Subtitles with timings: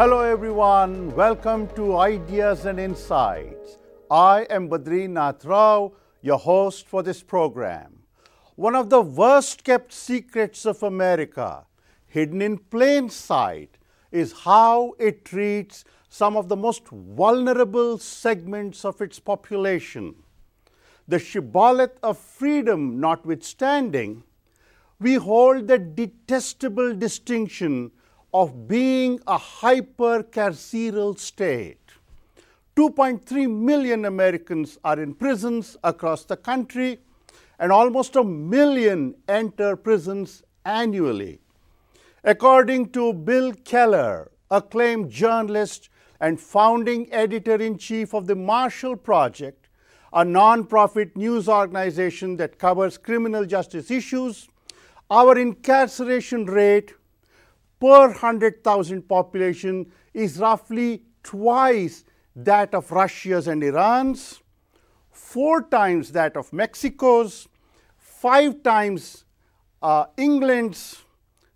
[0.00, 1.14] Hello, everyone.
[1.14, 3.76] Welcome to Ideas and Insights.
[4.10, 5.92] I am Badrinath Rao,
[6.22, 8.04] your host for this program.
[8.56, 11.66] One of the worst kept secrets of America,
[12.06, 13.76] hidden in plain sight,
[14.10, 20.14] is how it treats some of the most vulnerable segments of its population.
[21.08, 24.22] The shibboleth of freedom notwithstanding,
[24.98, 27.90] we hold the detestable distinction
[28.32, 31.78] of being a hyper-carceral state.
[32.76, 36.98] 2.3 million Americans are in prisons across the country,
[37.58, 41.40] and almost a million enter prisons annually.
[42.24, 45.88] According to Bill Keller, acclaimed journalist
[46.20, 49.68] and founding editor in chief of the Marshall Project,
[50.12, 54.48] a nonprofit news organization that covers criminal justice issues,
[55.10, 56.94] our incarceration rate
[57.80, 62.04] per 100,000 population is roughly twice
[62.36, 64.40] that of Russia's and Iran's,
[65.10, 67.48] four times that of Mexico's,
[67.96, 69.24] five times
[69.82, 71.02] uh, England's,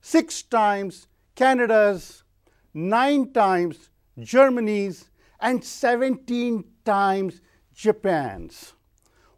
[0.01, 2.25] six times Canada's,
[2.73, 5.11] nine times Germany's,
[5.41, 7.41] and 17 times
[7.75, 8.73] Japan's.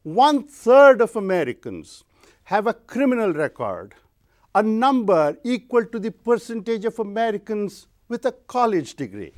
[0.02, 2.04] One third of Americans
[2.44, 3.94] have a criminal record
[4.56, 9.34] a number equal to the percentage of Americans with a college degree.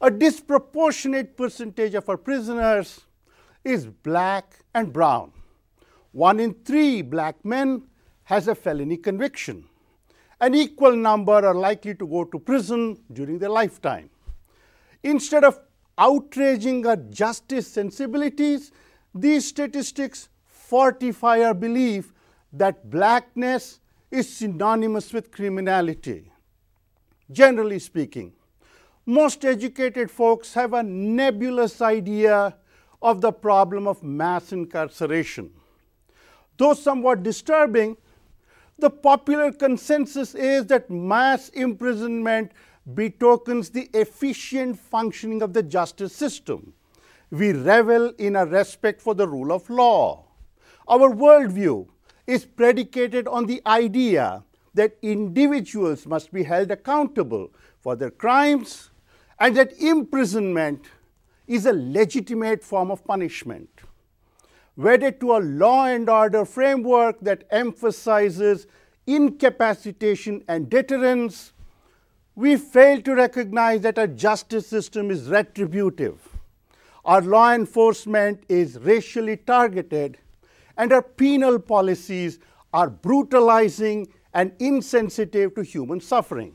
[0.00, 3.00] A disproportionate percentage of our prisoners
[3.64, 5.32] is black and brown.
[6.12, 7.82] One in three black men
[8.24, 9.64] has a felony conviction.
[10.40, 14.08] An equal number are likely to go to prison during their lifetime.
[15.02, 15.58] Instead of
[15.98, 18.70] outraging our justice sensibilities,
[19.12, 22.12] these statistics fortify our belief
[22.52, 23.80] that blackness
[24.12, 26.30] is synonymous with criminality.
[27.30, 28.34] Generally speaking,
[29.06, 32.54] most educated folks have a nebulous idea
[33.00, 35.50] of the problem of mass incarceration.
[36.58, 37.96] Though somewhat disturbing,
[38.78, 42.52] the popular consensus is that mass imprisonment
[42.94, 46.74] betokens the efficient functioning of the justice system.
[47.30, 50.26] We revel in a respect for the rule of law.
[50.86, 51.88] Our worldview
[52.26, 54.44] is predicated on the idea
[54.74, 57.50] that individuals must be held accountable
[57.80, 58.90] for their crimes
[59.38, 60.86] and that imprisonment
[61.46, 63.68] is a legitimate form of punishment.
[64.76, 68.66] Wedded to a law and order framework that emphasizes
[69.06, 71.52] incapacitation and deterrence,
[72.34, 76.20] we fail to recognize that our justice system is retributive.
[77.04, 80.18] Our law enforcement is racially targeted
[80.76, 82.38] and our penal policies
[82.72, 86.54] are brutalizing and insensitive to human suffering.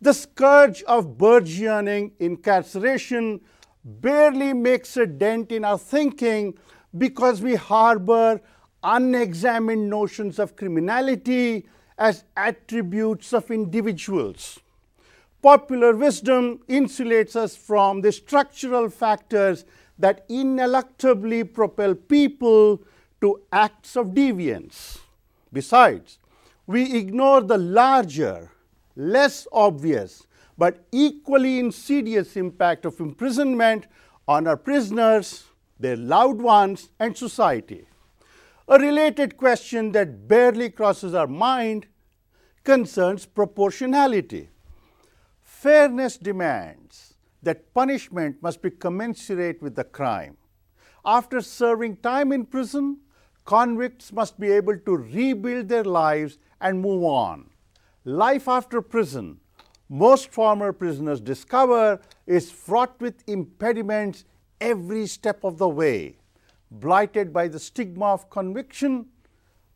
[0.00, 3.40] The scourge of burgeoning incarceration
[3.84, 6.54] barely makes a dent in our thinking
[6.96, 8.40] because we harbor
[8.82, 11.66] unexamined notions of criminality
[11.98, 14.60] as attributes of individuals.
[15.42, 19.64] Popular wisdom insulates us from the structural factors
[19.98, 22.82] that ineluctably propel people
[23.20, 24.98] to acts of deviance.
[25.52, 26.18] Besides,
[26.66, 28.50] we ignore the larger,
[28.94, 33.86] less obvious, but equally insidious impact of imprisonment
[34.26, 35.44] on our prisoners,
[35.80, 37.86] their loved ones, and society.
[38.68, 41.86] A related question that barely crosses our mind
[42.64, 44.50] concerns proportionality.
[45.40, 50.36] Fairness demands that punishment must be commensurate with the crime.
[51.04, 52.98] After serving time in prison,
[53.48, 57.48] convicts must be able to rebuild their lives and move on.
[58.04, 59.40] Life after prison,
[59.88, 64.26] most former prisoners discover, is fraught with impediments
[64.60, 66.18] every step of the way.
[66.70, 69.06] Blighted by the stigma of conviction,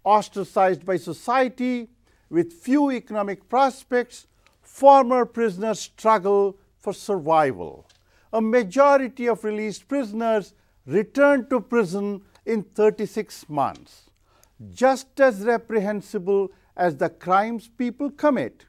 [0.05, 1.89] ostracized by society,
[2.29, 4.27] with few economic prospects,
[4.61, 7.87] former prisoners struggle for survival.
[8.35, 10.53] A majority of released prisoners
[10.85, 14.11] return to prison in 36 months.
[14.71, 18.67] Just as reprehensible as the crimes people commit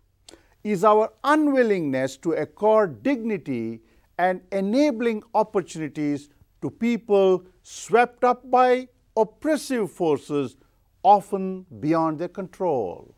[0.64, 3.82] is our unwillingness to accord dignity
[4.18, 6.30] and enabling opportunities
[6.62, 8.88] to people swept up by
[9.18, 10.56] oppressive forces
[11.04, 13.16] often beyond their control.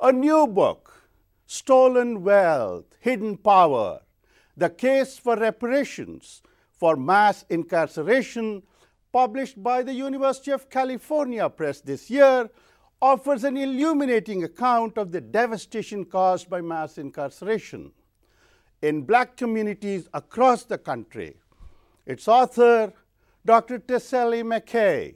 [0.00, 1.08] A new book,
[1.46, 4.00] Stolen Wealth, Hidden Power
[4.56, 6.42] The Case for Reparations
[6.72, 8.62] for Mass Incarceration
[9.14, 12.50] published by the University of California Press this year,
[13.00, 17.92] offers an illuminating account of the devastation caused by mass incarceration.
[18.82, 21.36] in black communities across the country.
[22.04, 22.92] Its author,
[23.46, 23.78] Dr.
[23.78, 25.14] Tasseli McKay,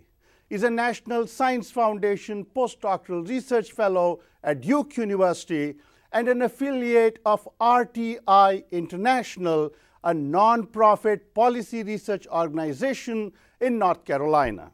[0.49, 5.75] is a National Science Foundation postdoctoral research fellow at Duke University
[6.13, 9.71] and an affiliate of RTI International,
[10.05, 14.73] a nonprofit policy research organization in North Carolina.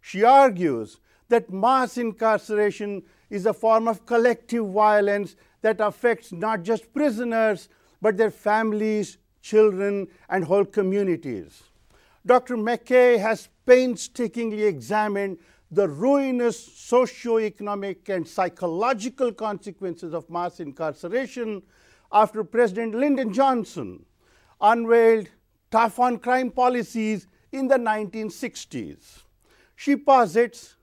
[0.00, 0.98] She argues
[1.28, 7.68] that mass incarceration is a form of collective violence that affects not just prisoners,
[8.00, 11.62] but their families, children, and whole communities.
[12.26, 12.56] Dr.
[12.56, 15.38] McKay has painstakingly examined
[15.70, 21.62] the ruinous socio-economic and psychological consequences of mass incarceration
[22.12, 24.04] after President Lyndon Johnson
[24.60, 25.30] unveiled
[25.70, 29.22] tough on crime policies in the 1960s.
[29.76, 30.76] She posits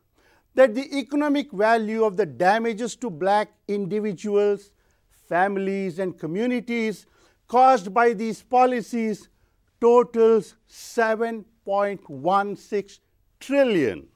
[0.55, 4.71] that the economic value of the damages to black individuals,
[5.27, 7.05] families, and communities
[7.47, 9.29] caused by these policies
[9.79, 12.99] totals 7.16
[13.39, 14.07] trillion,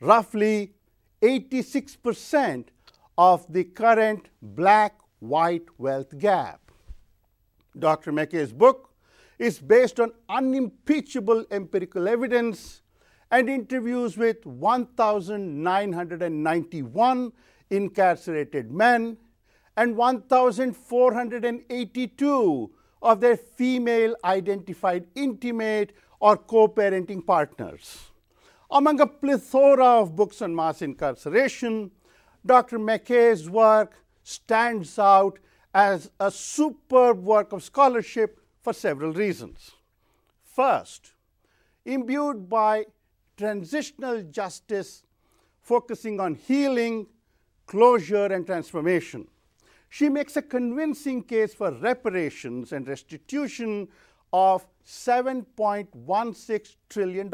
[0.00, 0.74] roughly
[1.20, 2.66] 86%
[3.18, 6.60] of the current black white wealth gap.
[7.78, 8.12] Dr.
[8.12, 8.91] McKay's book
[9.42, 12.82] is based on unimpeachable empirical evidence
[13.32, 17.32] and interviews with 1,991
[17.70, 19.16] incarcerated men
[19.76, 22.70] and 1,482
[23.02, 28.10] of their female identified intimate or co parenting partners.
[28.70, 31.90] Among a plethora of books on mass incarceration,
[32.46, 32.78] Dr.
[32.78, 35.40] McKay's work stands out
[35.74, 39.72] as a superb work of scholarship for several reasons.
[40.44, 41.12] First,
[41.84, 42.86] imbued by
[43.36, 45.02] transitional justice
[45.60, 47.06] focusing on healing,
[47.66, 49.26] closure, and transformation
[49.92, 53.86] she makes a convincing case for reparations and restitution
[54.32, 57.30] of $7.16 trillion.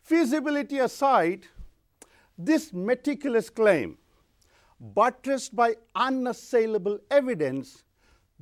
[0.00, 1.44] Feasibility aside,
[2.38, 3.98] this meticulous claim,
[4.80, 7.84] buttressed by unassailable evidence,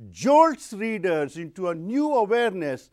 [0.09, 2.89] jolts readers into a new awareness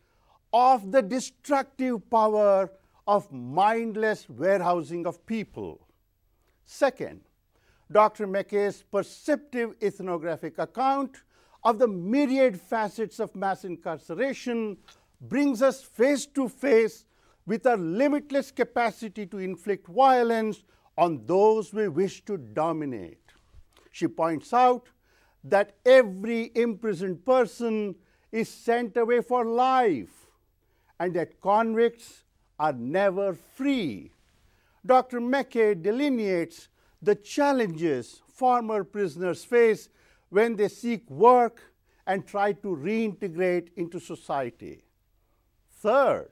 [0.51, 2.69] of the destructive power
[3.07, 5.87] of mindless warehousing of people.
[6.65, 7.21] Second,
[7.91, 8.27] Dr.
[8.27, 11.17] McKay's perceptive ethnographic account
[11.63, 14.77] of the myriad facets of mass incarceration
[15.21, 17.05] brings us face to face
[17.45, 20.63] with our limitless capacity to inflict violence
[20.97, 23.17] on those we wish to dominate.
[23.91, 24.87] She points out
[25.43, 27.95] that every imprisoned person
[28.31, 30.27] is sent away for life
[30.99, 32.23] and that convicts
[32.59, 34.11] are never free.
[34.85, 35.19] Dr.
[35.19, 36.67] McKay delineates
[37.01, 39.89] the challenges former prisoners face
[40.29, 41.61] when they seek work
[42.05, 44.83] and try to reintegrate into society.
[45.81, 46.31] Third,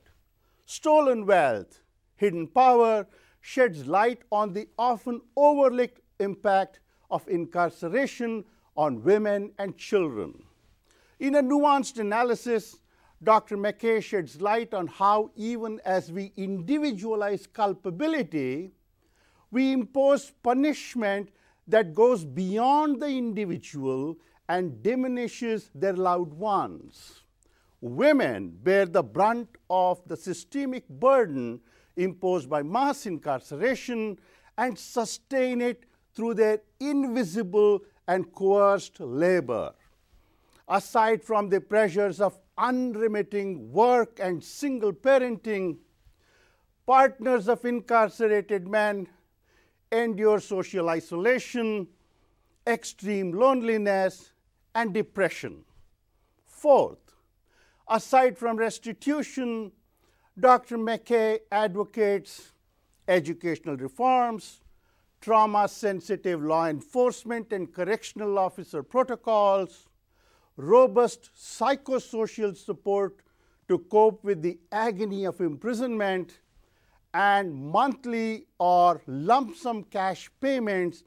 [0.65, 1.81] stolen wealth,
[2.15, 3.07] hidden power
[3.41, 6.79] sheds light on the often overlooked impact
[7.09, 8.43] of incarceration
[8.77, 10.43] on women and children.
[11.19, 12.77] In a nuanced analysis,
[13.23, 13.57] Dr.
[13.57, 18.71] McKay sheds light on how, even as we individualize culpability,
[19.49, 21.29] we impose punishment
[21.67, 24.15] that goes beyond the individual
[24.47, 27.23] and diminishes their loved ones.
[27.81, 31.59] Women bear the brunt of the systemic burden
[31.95, 34.19] imposed by mass incarceration
[34.57, 39.73] and sustain it through their invisible and coerced labor.
[40.67, 45.77] Aside from the pressures of unremitting work and single parenting,
[46.85, 49.07] partners of incarcerated men
[49.91, 51.87] endure social isolation,
[52.65, 54.31] extreme loneliness,
[54.75, 55.63] and depression.
[56.45, 57.15] Fourth,
[57.87, 59.71] aside from restitution,
[60.39, 60.77] Dr.
[60.77, 62.51] McKay advocates
[63.07, 64.59] educational reforms,
[65.21, 69.87] trauma sensitive law enforcement and correctional officer protocols,
[70.55, 73.21] robust psychosocial support
[73.67, 76.39] to cope with the agony of imprisonment,
[77.13, 81.03] and monthly or lump sum cash payments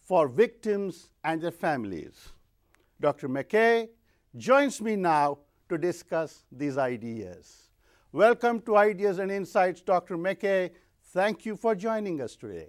[0.00, 2.28] for victims and their families.
[3.00, 3.28] Dr.
[3.28, 3.88] McKay
[4.36, 7.70] joins me now to discuss these ideas.
[8.12, 10.16] Welcome to Ideas and Insights, Dr.
[10.16, 10.70] McKay.
[11.12, 12.68] Thank you for joining us today.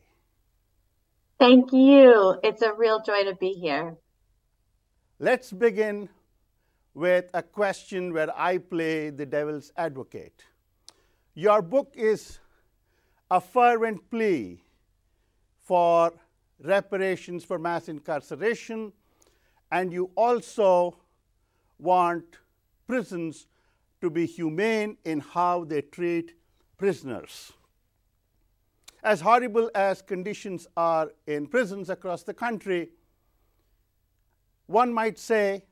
[1.39, 2.39] Thank you.
[2.44, 3.96] It's a real joy to be here.
[5.20, 6.10] Let's begin
[6.96, 10.44] with a question where I play the devil's advocate.
[11.36, 12.39] Your book is
[13.29, 14.63] a fervent plea
[15.60, 16.12] for
[16.60, 18.91] reparations for mass incarceration,
[19.72, 20.98] and you also
[21.77, 22.39] want
[22.88, 23.46] prisons
[24.01, 26.34] to be humane in how they treat
[26.77, 27.53] prisoners.
[29.08, 32.90] As horrible as conditions are in prisons across the country,
[34.66, 35.64] one might say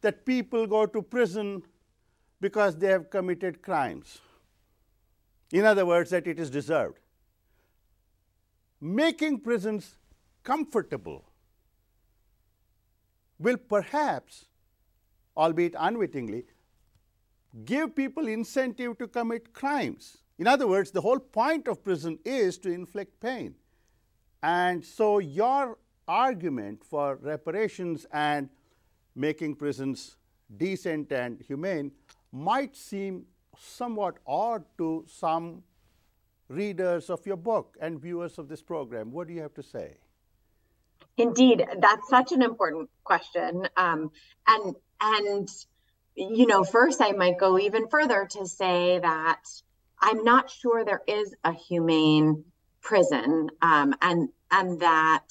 [0.00, 1.64] that people go to prison
[2.40, 4.22] because they have committed crimes.
[5.52, 6.98] In other words, that it is deserved.
[8.80, 9.98] Making prisons
[10.42, 11.26] comfortable
[13.38, 14.46] will perhaps,
[15.36, 16.44] albeit unwittingly,
[17.66, 20.21] give people incentive to commit crimes.
[20.38, 23.54] In other words, the whole point of prison is to inflict pain.
[24.42, 28.48] And so your argument for reparations and
[29.14, 30.16] making prisons
[30.56, 31.92] decent and humane
[32.32, 33.26] might seem
[33.58, 35.62] somewhat odd to some
[36.48, 39.10] readers of your book and viewers of this program.
[39.12, 39.96] What do you have to say?
[41.16, 43.68] Indeed, that's such an important question.
[43.76, 44.10] Um,
[44.46, 45.48] and and
[46.14, 49.42] you know, first I might go even further to say that
[50.02, 52.44] I'm not sure there is a humane
[52.80, 55.28] prison, um, and and that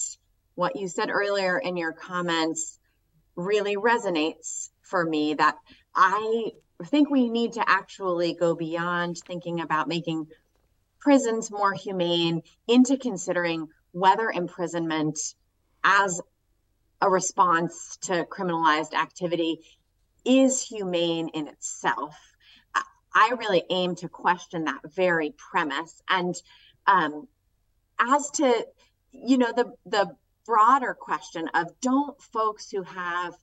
[0.55, 2.79] what you said earlier in your comments
[3.35, 5.33] really resonates for me.
[5.33, 5.57] That
[5.93, 6.51] I
[6.85, 10.27] think we need to actually go beyond thinking about making
[11.01, 15.19] prisons more humane into considering whether imprisonment
[15.83, 16.21] as
[17.01, 19.59] a response to criminalized activity
[20.23, 22.15] is humane in itself.
[23.13, 26.01] I really aim to question that very premise.
[26.09, 26.35] And
[26.87, 27.27] um,
[27.99, 28.65] as to,
[29.11, 30.15] you know, the the
[30.45, 33.35] broader question of don't folks who have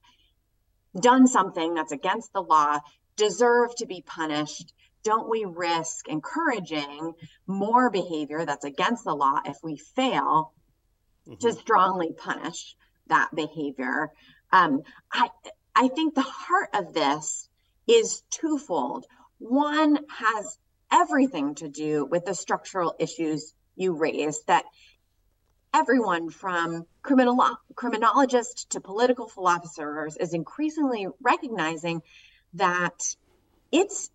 [0.98, 2.80] done something that's against the law
[3.16, 4.72] deserve to be punished?
[5.04, 7.14] Don't we risk encouraging
[7.46, 10.52] more behavior that's against the law if we fail
[11.26, 11.34] mm-hmm.
[11.38, 12.76] to strongly punish
[13.08, 14.10] that behavior.
[14.52, 14.82] Um,
[15.12, 15.28] I
[15.74, 17.48] I think the heart of this
[17.86, 19.06] is twofold.
[19.38, 20.58] One has
[20.90, 24.64] everything to do with the structural issues you raise that
[25.72, 27.38] everyone from criminal
[27.74, 32.02] criminologists to political philosophers is increasingly recognizing
[32.54, 33.16] that
[33.70, 34.10] it's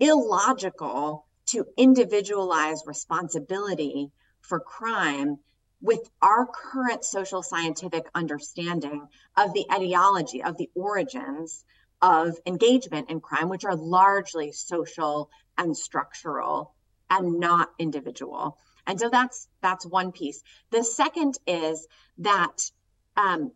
[0.00, 4.10] illogical to individualize responsibility
[4.40, 5.38] for crime
[5.80, 9.06] with our current social scientific understanding
[9.36, 11.64] of the etiology, of the origins
[12.00, 16.74] of engagement in crime, which are largely social and structural
[17.10, 18.58] and not individual.
[18.86, 20.42] And so that's that's one piece.
[20.70, 21.86] The second is
[22.18, 22.70] that
[23.16, 23.52] um,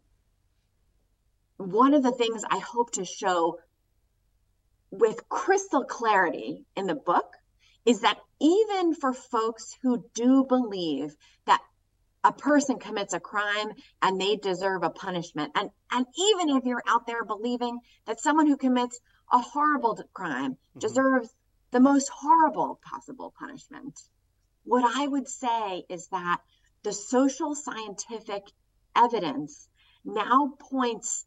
[1.56, 3.58] one of the things I hope to show
[4.90, 7.32] with crystal clarity in the book
[7.84, 11.62] is that even for folks who do believe that
[12.24, 15.52] a person commits a crime and they deserve a punishment.
[15.54, 19.00] And, and even if you're out there believing that someone who commits
[19.32, 20.78] a horrible crime mm-hmm.
[20.78, 21.34] deserves
[21.72, 23.98] the most horrible possible punishment,
[24.64, 26.40] what I would say is that
[26.82, 28.42] the social scientific
[28.94, 29.68] evidence
[30.04, 31.26] now points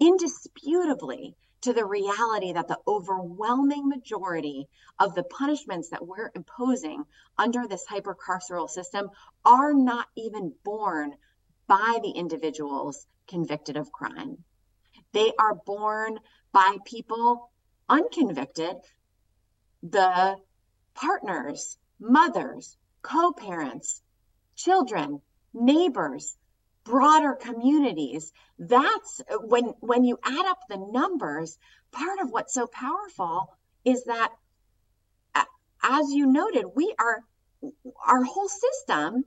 [0.00, 7.04] indisputably to the reality that the overwhelming majority of the punishments that we're imposing
[7.36, 9.10] under this hypercarceral system
[9.44, 11.14] are not even borne
[11.66, 14.38] by the individuals convicted of crime.
[15.12, 16.18] They are borne
[16.52, 17.50] by people
[17.88, 18.76] unconvicted,
[19.82, 20.36] the
[20.94, 24.02] partners, mothers, co parents,
[24.56, 25.20] children,
[25.54, 26.36] neighbors,
[26.88, 31.58] broader communities that's uh, when when you add up the numbers
[31.92, 33.54] part of what's so powerful
[33.84, 34.30] is that
[35.82, 37.22] as you noted we are
[38.06, 39.24] our whole system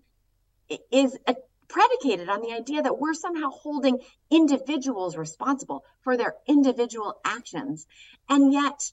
[0.91, 1.35] is a,
[1.71, 3.99] predicated on the idea that we're somehow holding
[4.29, 7.87] individuals responsible for their individual actions.
[8.29, 8.91] And yet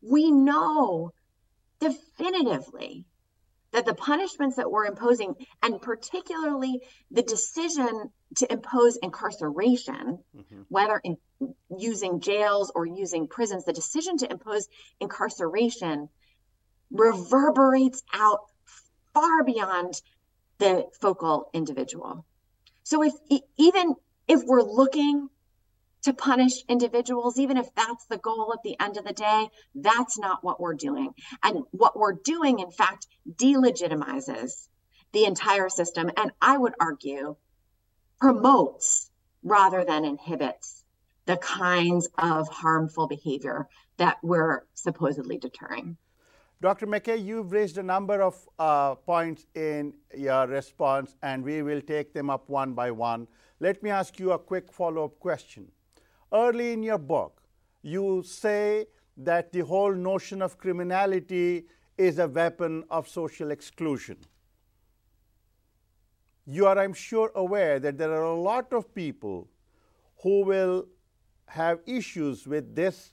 [0.00, 1.12] we know
[1.80, 3.04] definitively
[3.72, 10.62] that the punishments that we're imposing, and particularly the decision to impose incarceration, mm-hmm.
[10.68, 11.16] whether in
[11.76, 14.68] using jails or using prisons, the decision to impose
[15.00, 16.08] incarceration
[16.90, 18.40] reverberates out
[19.14, 20.00] far beyond
[20.58, 22.24] the focal individual.
[22.84, 23.14] So if
[23.56, 23.94] even
[24.28, 25.28] if we're looking
[26.02, 30.18] to punish individuals, even if that's the goal at the end of the day, that's
[30.18, 31.14] not what we're doing.
[31.42, 34.68] And what we're doing, in fact, delegitimizes
[35.12, 36.10] the entire system.
[36.16, 37.36] And I would argue
[38.20, 39.10] promotes
[39.42, 40.84] rather than inhibits
[41.26, 45.96] the kinds of harmful behavior that we're supposedly deterring.
[46.60, 46.86] Dr.
[46.86, 52.12] McKay, you've raised a number of uh, points in your response, and we will take
[52.12, 53.26] them up one by one.
[53.58, 55.70] Let me ask you a quick follow up question.
[56.32, 57.42] Early in your book,
[57.82, 58.86] you say
[59.16, 61.64] that the whole notion of criminality
[61.98, 64.16] is a weapon of social exclusion.
[66.44, 69.48] You are, I'm sure, aware that there are a lot of people
[70.22, 70.86] who will
[71.46, 73.12] have issues with this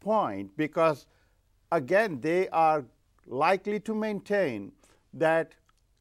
[0.00, 1.06] point because,
[1.70, 2.84] again, they are
[3.26, 4.72] likely to maintain
[5.14, 5.52] that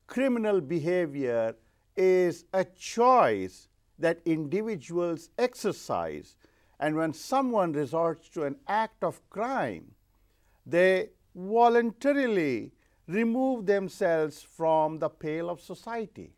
[0.07, 1.55] criminal behavior
[1.95, 3.69] is a choice
[4.01, 6.35] that individuals exercise.
[6.79, 9.91] And when someone resorts to an act of crime,
[10.65, 12.71] they voluntarily
[13.07, 16.33] remove themselves from the pale of society.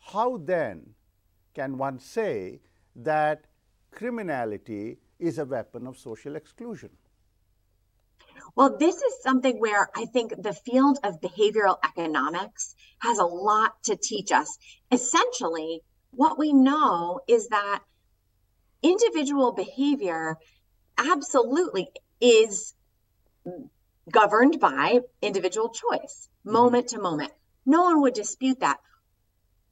[0.00, 0.94] How then
[1.54, 2.60] can one say
[2.96, 3.46] that
[3.90, 6.90] criminality is a weapon of social exclusion?
[8.56, 13.82] Well, this is something where I think the field of behavioral economics has a lot
[13.84, 14.58] to teach us.
[14.92, 15.82] Essentially,
[16.16, 17.80] what we know is that
[18.82, 20.36] individual behavior
[20.98, 21.88] absolutely
[22.20, 22.74] is
[24.10, 26.52] governed by individual choice, mm-hmm.
[26.52, 27.32] moment to moment.
[27.66, 28.78] No one would dispute that.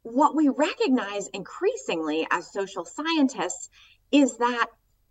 [0.03, 3.69] What we recognize increasingly as social scientists
[4.11, 4.67] is that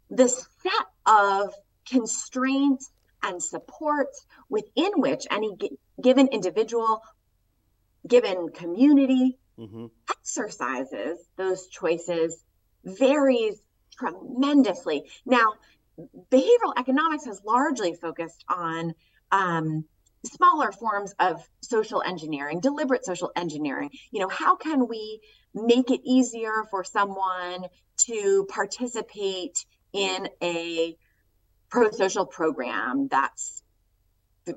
[0.10, 1.54] the set of
[1.90, 2.92] constraints
[3.24, 7.02] and supports within which any g- given individual,
[8.06, 9.86] given community mm-hmm.
[10.10, 12.44] exercises those choices
[12.84, 13.62] varies
[13.98, 15.04] tremendously.
[15.26, 15.54] Now,
[16.32, 18.94] behavioral economics has largely focused on
[19.32, 19.86] um,
[20.26, 23.90] smaller forms of social engineering, deliberate social engineering.
[24.12, 25.20] You know, how can we
[25.54, 27.66] make it easier for someone
[28.08, 30.96] to participate in a
[31.70, 33.64] pro-social program that's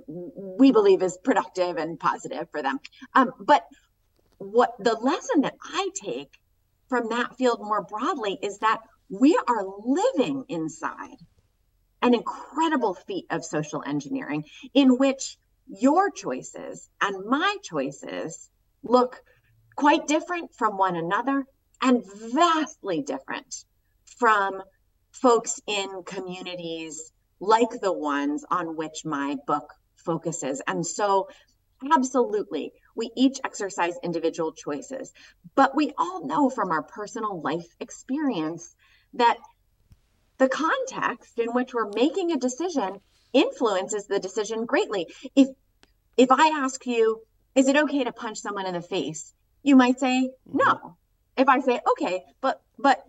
[0.07, 2.81] we believe is productive and positive for them.
[3.15, 3.67] Um, but
[4.45, 6.39] what the lesson that I take
[6.89, 11.17] from that field more broadly is that we are living inside
[12.03, 18.51] an incredible feat of social engineering in which your choices and my choices
[18.83, 19.23] look
[19.77, 21.45] quite different from one another
[21.81, 23.65] and vastly different
[24.19, 24.63] from
[25.11, 30.61] folks in communities like the ones on which my book focuses.
[30.67, 31.29] And so,
[31.93, 35.13] absolutely, we each exercise individual choices,
[35.55, 38.75] but we all know from our personal life experience
[39.15, 39.39] that
[40.39, 43.01] the context in which we're making a decision
[43.33, 45.07] influences the decision greatly.
[45.35, 45.49] If
[46.17, 47.21] if I ask you,
[47.55, 49.33] is it okay to punch someone in the face?
[49.63, 50.59] You might say mm-hmm.
[50.59, 50.97] no.
[51.37, 53.05] If I say, okay, but but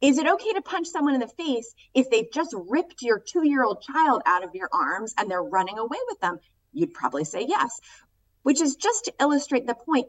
[0.00, 3.46] is it okay to punch someone in the face if they've just ripped your two
[3.46, 6.38] year old child out of your arms and they're running away with them?
[6.72, 7.80] You'd probably say yes,
[8.46, 10.06] which is just to illustrate the point.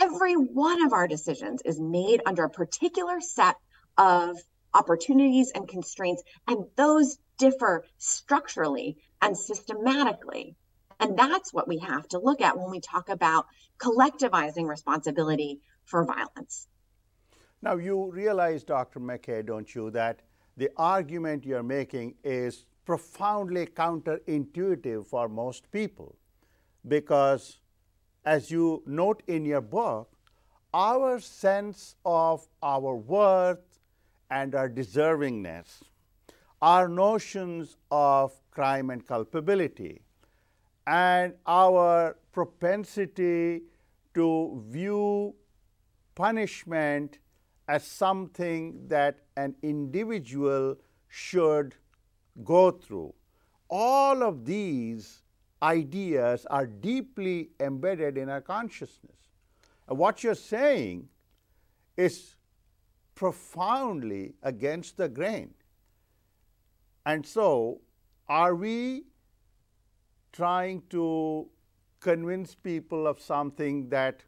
[0.00, 3.56] Every one of our decisions is made under a particular set
[3.98, 4.36] of
[4.72, 10.54] opportunities and constraints, and those differ structurally and systematically.
[11.00, 13.46] And that's what we have to look at when we talk about
[13.78, 16.68] collectivizing responsibility for violence.
[17.62, 19.00] Now, you realize, Dr.
[19.00, 20.20] McKay, don't you, that
[20.56, 26.14] the argument you're making is profoundly counterintuitive for most people
[26.86, 27.58] because,
[28.24, 30.10] as you note in your book,
[30.72, 33.80] our sense of our worth
[34.30, 35.82] and our deservingness,
[36.62, 40.02] our notions of crime and culpability,
[40.86, 43.62] and our propensity
[44.14, 45.34] to view
[46.14, 47.18] punishment
[47.68, 50.76] as something that an individual
[51.08, 51.74] should
[52.44, 53.14] go through.
[53.68, 55.22] All of these
[55.62, 59.16] ideas are deeply embedded in our consciousness.
[59.88, 61.08] And what you're saying
[61.96, 62.36] is
[63.14, 65.52] profoundly against the grain.
[67.04, 67.80] And so,
[68.28, 69.04] are we
[70.32, 71.48] trying to
[71.98, 74.22] convince people of something that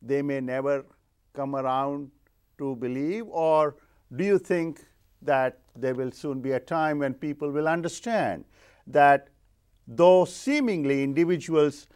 [0.00, 0.86] they may never
[1.34, 2.10] come around
[2.58, 3.76] to believe, or
[4.14, 4.84] do you think
[5.22, 8.44] that there will soon be a time when people will understand
[8.86, 9.28] that
[9.88, 11.86] though seemingly individuals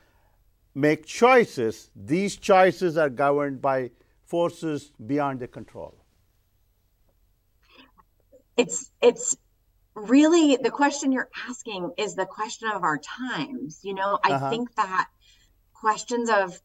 [0.75, 3.91] make choices, these choices are governed by
[4.25, 5.95] forces beyond their control?
[8.57, 9.37] It's it's
[9.95, 13.81] really the question you're asking is the question of our times.
[13.83, 14.51] You know, I uh-huh.
[14.51, 15.09] think that
[15.75, 16.59] questions of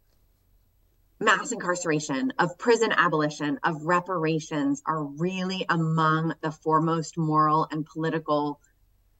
[1.20, 8.62] mass incarceration, of prison abolition, of reparations are really among the foremost moral and political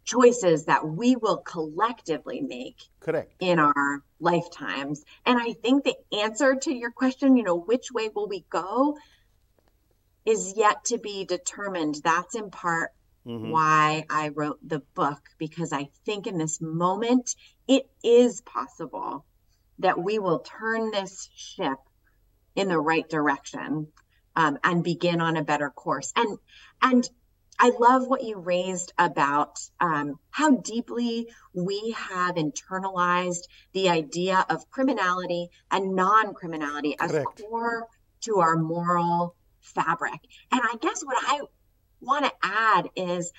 [0.08, 6.56] choices that we will collectively make correct in our lifetimes and i think the answer
[6.56, 8.98] to your question you know which way will we go
[10.28, 12.02] is yet to be determined.
[12.04, 12.92] That's in part
[13.26, 13.50] mm-hmm.
[13.50, 17.34] why I wrote the book, because I think in this moment,
[17.66, 19.26] it is possible
[19.80, 21.78] that we will turn this ship
[22.58, 23.88] in the right direction
[24.36, 26.12] um, and begin on a better course.
[26.18, 26.38] And
[26.82, 27.10] and
[27.60, 34.70] I love what you raised about um, how deeply we have internalized the idea of
[34.70, 37.12] criminality and non criminality as
[37.50, 37.88] core
[38.22, 40.20] to our moral fabric.
[40.52, 41.42] And I guess what I
[42.00, 43.32] want to add is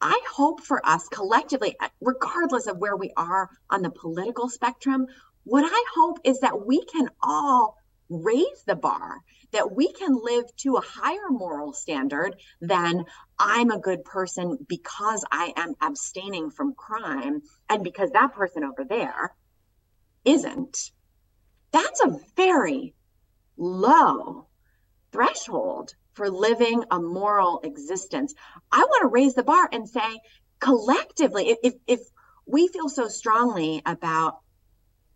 [0.00, 5.06] I hope for us collectively, regardless of where we are on the political spectrum,
[5.44, 7.76] what I hope is that we can all
[8.08, 13.04] raise the bar, that we can live to a higher moral standard than
[13.38, 18.84] I'm a good person because I am abstaining from crime and because that person over
[18.88, 19.34] there
[20.24, 20.92] isn't.
[21.72, 22.94] That's a very
[23.56, 24.48] low
[25.12, 28.34] threshold for living a moral existence.
[28.70, 30.20] I want to raise the bar and say
[30.60, 32.00] collectively, if, if
[32.46, 34.38] we feel so strongly about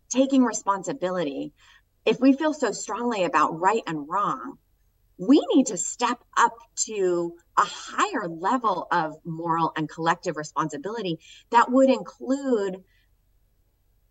[0.09, 1.53] taking responsibility,
[2.07, 4.57] if we feel so strongly about right and wrong,
[5.17, 11.69] we need to step up to a higher level of moral and collective responsibility that
[11.69, 12.81] would include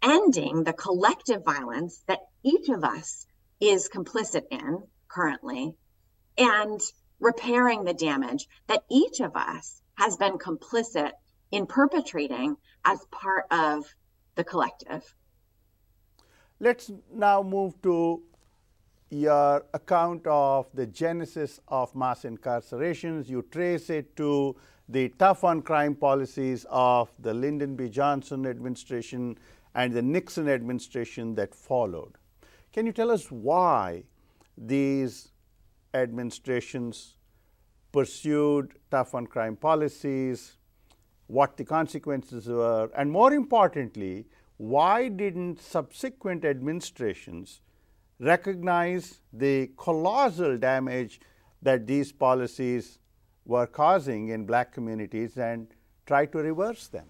[0.03, 3.27] ending the collective violence that each of us
[3.61, 5.75] is complicit in currently
[6.37, 6.81] and
[7.19, 11.13] repairing the damage that each of us has been complicit
[11.51, 13.87] in perpetrating as part of
[14.35, 15.03] the collective.
[16.59, 18.23] Let's now move to
[19.11, 23.29] your account of the genesis of mass incarcerations.
[23.29, 24.57] You trace it to
[24.89, 27.91] the tough on crime policies of the Lyndon B.
[27.91, 29.37] Johnson administration
[29.75, 32.15] and the Nixon administration that followed.
[32.73, 34.05] Can you tell us why
[34.57, 35.33] these
[35.93, 37.19] administrations
[37.93, 40.57] pursued tough on crime policies,
[41.27, 47.61] what the consequences were, and more importantly, why didn't subsequent administrations
[48.19, 51.21] recognize the colossal damage
[51.63, 52.99] that these policies
[53.45, 55.69] were causing in black communities and
[56.07, 57.07] try to reverse them?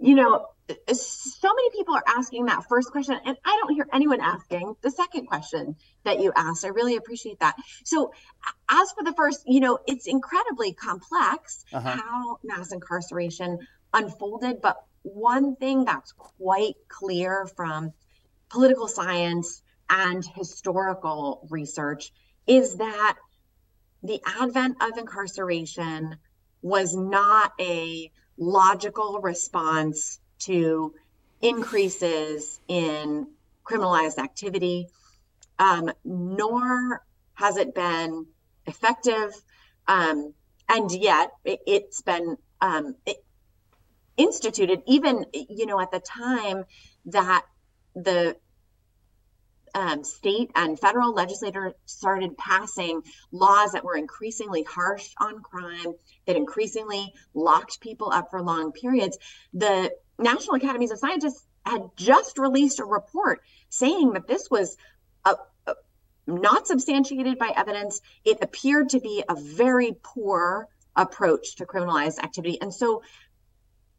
[0.00, 0.46] You know,
[0.92, 4.90] so many people are asking that first question and i don't hear anyone asking the
[4.90, 8.12] second question that you asked i really appreciate that so
[8.68, 11.88] as for the first you know it's incredibly complex uh-huh.
[11.96, 13.58] how mass incarceration
[13.94, 14.76] unfolded but
[15.14, 17.92] one thing that's quite clear from
[18.48, 22.12] political science and historical research
[22.46, 23.16] is that
[24.02, 26.16] the advent of incarceration
[26.62, 30.92] was not a logical response to
[31.40, 33.28] increases in
[33.64, 34.88] criminalized activity,
[35.58, 38.26] um, nor has it been
[38.66, 39.32] effective.
[39.86, 40.34] Um,
[40.68, 43.18] and yet it, has been um, it
[44.16, 46.64] instituted, even you know, at the time
[47.06, 47.44] that
[47.94, 48.36] the
[49.74, 55.92] um, state and federal legislators started passing laws that were increasingly harsh on crime,
[56.26, 59.18] that increasingly locked people up for long periods.
[59.52, 64.78] The National Academies of Scientists had just released a report saying that this was
[65.26, 65.74] a, a,
[66.26, 68.00] not substantiated by evidence.
[68.24, 72.58] It appeared to be a very poor approach to criminalized activity.
[72.60, 73.02] And so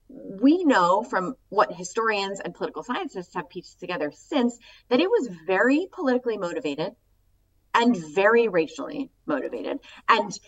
[0.09, 4.57] we know from what historians and political scientists have pieced together since
[4.89, 6.95] that it was very politically motivated
[7.73, 9.79] and very racially motivated.
[10.07, 10.39] And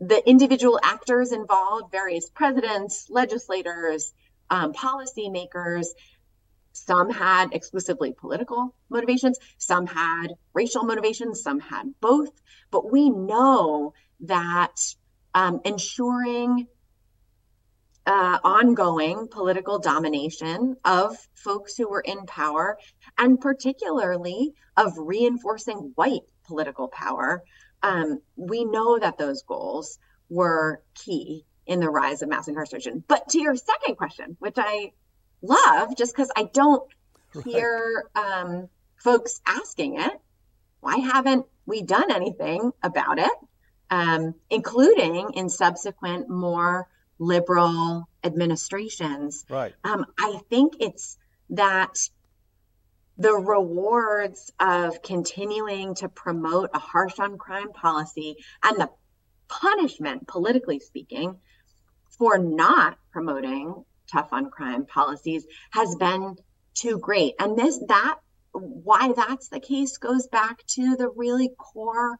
[0.00, 4.12] the individual actors involved, various presidents, legislators,
[4.50, 5.86] um, policymakers.
[6.72, 12.30] Some had exclusively political motivations, some had racial motivations, some had both.
[12.70, 14.94] But we know that
[15.34, 16.66] um, ensuring
[18.06, 22.78] uh, ongoing political domination of folks who were in power,
[23.18, 27.42] and particularly of reinforcing white political power,
[27.82, 33.04] um, we know that those goals were key in the rise of mass incarceration.
[33.06, 34.92] But to your second question, which I
[35.42, 36.82] love just because I don't
[37.34, 37.44] right.
[37.44, 40.12] hear um, folks asking it,
[40.80, 43.32] why haven't we done anything about it,
[43.90, 46.88] um, including in subsequent more
[47.22, 49.44] liberal administrations?
[49.48, 49.74] Right.
[49.84, 51.18] Um, I think it's
[51.50, 51.96] that
[53.18, 58.90] the rewards of continuing to promote a harsh on crime policy and the
[59.48, 61.36] punishment, politically speaking,
[62.18, 66.36] for not promoting tough on crime policies has been
[66.74, 67.34] too great.
[67.38, 68.18] And this that
[68.52, 72.18] why that's the case goes back to the really core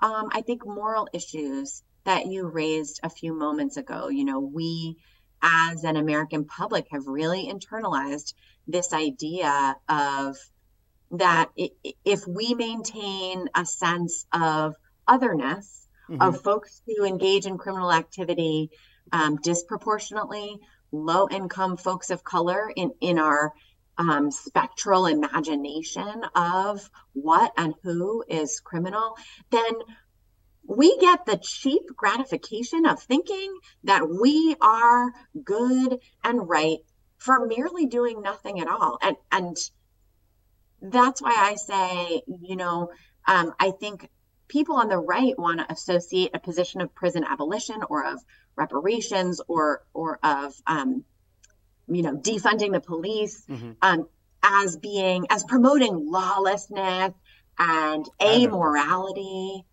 [0.00, 4.08] um, I think, moral issues that you raised a few moments ago.
[4.08, 4.96] You know, we
[5.42, 8.32] as an American public have really internalized
[8.66, 10.38] this idea of
[11.10, 11.50] that
[12.06, 14.74] if we maintain a sense of
[15.06, 16.22] otherness, mm-hmm.
[16.22, 18.70] of folks who engage in criminal activity
[19.12, 20.58] um, disproportionately,
[20.90, 23.52] low income folks of color in, in our
[23.98, 29.14] um, spectral imagination of what and who is criminal,
[29.50, 29.74] then
[30.68, 35.10] we get the cheap gratification of thinking that we are
[35.42, 36.78] good and right
[37.16, 38.98] for merely doing nothing at all.
[39.00, 39.56] And and
[40.82, 42.90] that's why I say, you know,
[43.26, 44.10] um, I think
[44.46, 48.20] people on the right want to associate a position of prison abolition or of
[48.54, 51.02] reparations or or of um,
[51.88, 53.72] you know defunding the police mm-hmm.
[53.80, 54.06] um,
[54.42, 57.14] as being as promoting lawlessness
[57.58, 59.64] and amorality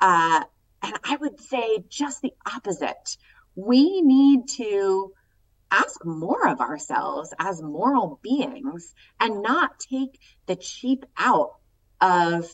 [0.00, 0.44] uh,
[0.82, 3.16] and I would say just the opposite.
[3.54, 5.12] We need to
[5.70, 11.56] ask more of ourselves as moral beings and not take the cheap out
[12.00, 12.50] of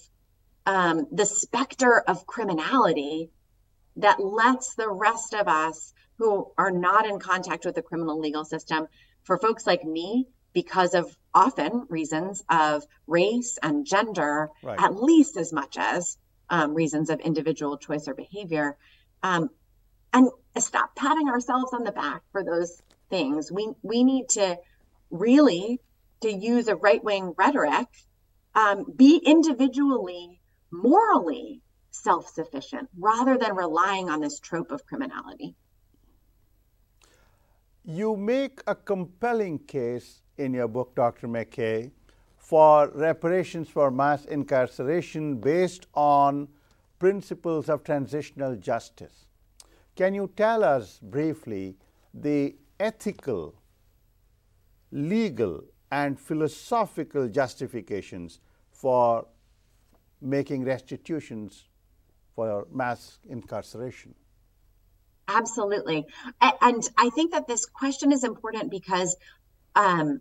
[0.65, 3.31] um, the specter of criminality
[3.97, 8.45] that lets the rest of us who are not in contact with the criminal legal
[8.45, 8.87] system,
[9.25, 14.81] for folks like me, because of often reasons of race and gender, right.
[14.81, 16.19] at least as much as
[16.51, 18.77] um, reasons of individual choice or behavior.
[19.23, 19.51] Um,
[20.13, 20.29] and
[20.59, 23.51] stop patting ourselves on the back for those things.
[23.51, 24.59] We we need to
[25.11, 25.81] really,
[26.21, 27.89] to use a right wing rhetoric,
[28.55, 35.55] um, be individually, morally self sufficient rather than relying on this trope of criminality.
[37.85, 41.29] You make a compelling case in your book, Dr.
[41.29, 41.91] McKay,
[42.53, 46.47] for reparations for mass incarceration based on
[46.99, 49.25] principles of transitional justice.
[49.97, 51.77] Can you tell us briefly
[52.13, 53.55] the ethical,
[54.91, 59.27] legal, and philosophical justifications for
[60.21, 61.71] making restitutions
[62.37, 64.15] for mass incarceration?
[65.27, 66.05] Absolutely.
[66.61, 69.17] And I think that this question is important because
[69.75, 70.21] um,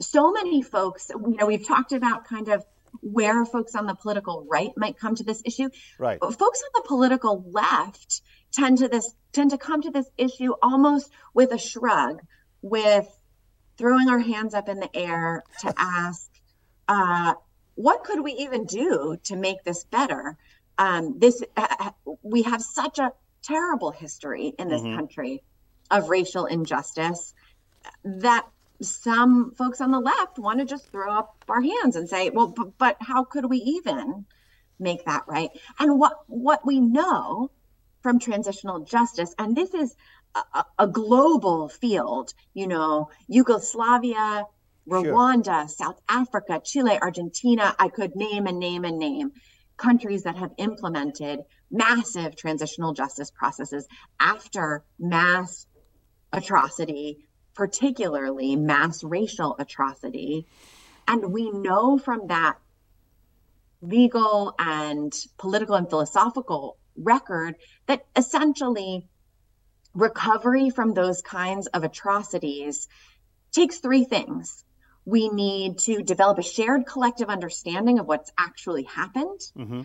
[0.00, 2.64] so many folks, you know, we've talked about kind of
[3.00, 5.68] where folks on the political right might come to this issue.
[5.98, 6.18] Right.
[6.20, 10.52] But folks on the political left tend to this tend to come to this issue
[10.62, 12.20] almost with a shrug,
[12.62, 13.08] with
[13.76, 16.28] throwing our hands up in the air to ask,
[16.88, 17.34] uh,
[17.74, 20.36] what could we even do to make this better?
[20.78, 21.90] Um, this uh,
[22.22, 24.96] we have such a terrible history in this mm-hmm.
[24.96, 25.42] country
[25.90, 27.34] of racial injustice
[28.04, 28.46] that
[28.82, 32.48] some folks on the left want to just throw up our hands and say, well,
[32.48, 34.24] but, but how could we even
[34.78, 35.50] make that right?
[35.78, 37.50] And what what we know
[38.02, 39.94] from transitional justice, and this is
[40.34, 44.44] a, a global field, you know, Yugoslavia,
[44.88, 45.68] Rwanda, sure.
[45.68, 49.32] South Africa, Chile, Argentina, I could name and name and name
[49.76, 51.40] countries that have implemented
[51.70, 53.86] massive transitional justice processes
[54.18, 55.66] after mass
[56.32, 57.26] atrocity
[57.60, 60.46] particularly mass racial atrocity.
[61.06, 62.56] And we know from that
[63.82, 69.06] legal and political and philosophical record that essentially
[69.92, 72.88] recovery from those kinds of atrocities
[73.52, 74.64] takes three things.
[75.04, 79.40] We need to develop a shared collective understanding of what's actually happened.
[79.54, 79.82] Mm-hmm.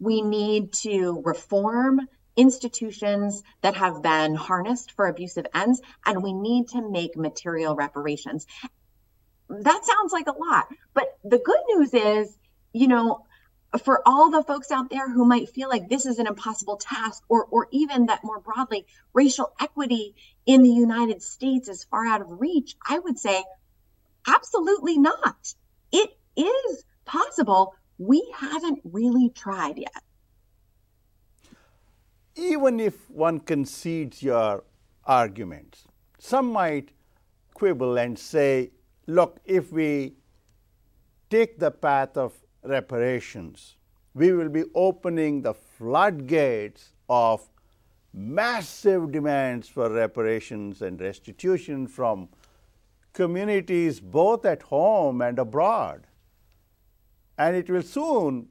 [0.00, 2.00] We need to reform
[2.38, 8.46] institutions that have been harnessed for abusive ends, and we need to make material reparations.
[9.50, 12.38] That sounds like a lot, but the good news is,
[12.72, 13.26] you know,
[13.82, 17.24] for all the folks out there who might feel like this is an impossible task,
[17.28, 20.14] or, or even that more broadly, racial equity
[20.46, 23.42] in the United States is far out of reach, I would say
[24.26, 25.54] absolutely not.
[25.90, 27.74] It is possible.
[27.98, 30.02] We haven't really tried yet
[32.38, 34.62] even if one concedes your
[35.04, 35.84] arguments,
[36.18, 36.92] some might
[37.52, 38.70] quibble and say,
[39.06, 40.14] look, if we
[41.28, 43.76] take the path of reparations,
[44.14, 47.48] we will be opening the floodgates of
[48.14, 52.28] massive demands for reparations and restitution from
[53.12, 56.06] communities both at home and abroad.
[57.36, 58.48] And it will soon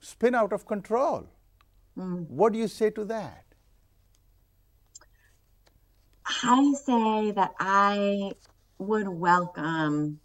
[0.00, 1.28] spin out of control.
[1.98, 2.28] Mm.
[2.28, 3.44] What do you say to that?
[6.42, 8.32] I say that I
[8.78, 10.20] would welcome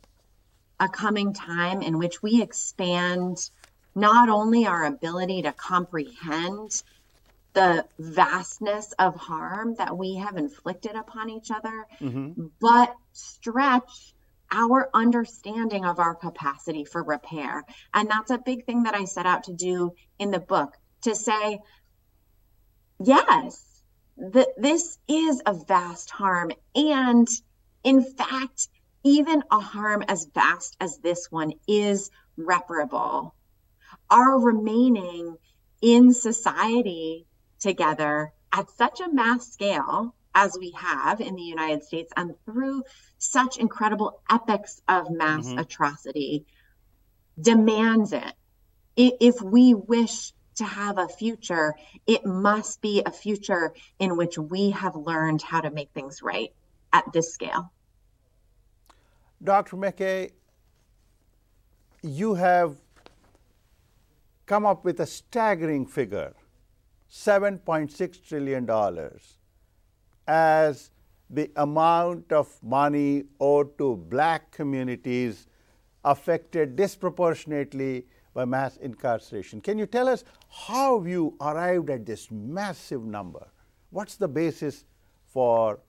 [0.79, 3.49] a coming time in which we expand
[3.95, 6.83] not only our ability to comprehend
[7.53, 12.47] the vastness of harm that we have inflicted upon each other, mm-hmm.
[12.59, 14.13] but stretch
[14.51, 17.63] our understanding of our capacity for repair.
[17.93, 21.15] And that's a big thing that I set out to do in the book to
[21.15, 21.59] say,
[22.99, 23.83] yes,
[24.17, 26.51] that this is a vast harm.
[26.75, 27.27] And
[27.83, 28.69] in fact,
[29.03, 33.35] even a harm as vast as this one is reparable.
[34.09, 35.37] Our remaining
[35.81, 37.25] in society
[37.59, 42.83] together at such a mass scale as we have in the United States and through
[43.17, 45.59] such incredible epics of mass mm-hmm.
[45.59, 46.45] atrocity
[47.39, 48.33] demands it.
[48.95, 51.75] If we wish to have a future,
[52.07, 56.53] it must be a future in which we have learned how to make things right
[56.91, 57.71] at this scale.
[59.43, 59.75] Dr.
[59.77, 60.31] McKay,
[62.01, 62.77] you have
[64.45, 66.33] come up with a staggering figure
[67.11, 68.69] $7.6 trillion
[70.27, 70.91] as
[71.29, 75.47] the amount of money owed to black communities
[76.05, 79.61] affected disproportionately by mass incarceration.
[79.61, 83.47] Can you tell us how you arrived at this massive number?
[83.91, 84.85] What's the basis
[85.27, 85.79] for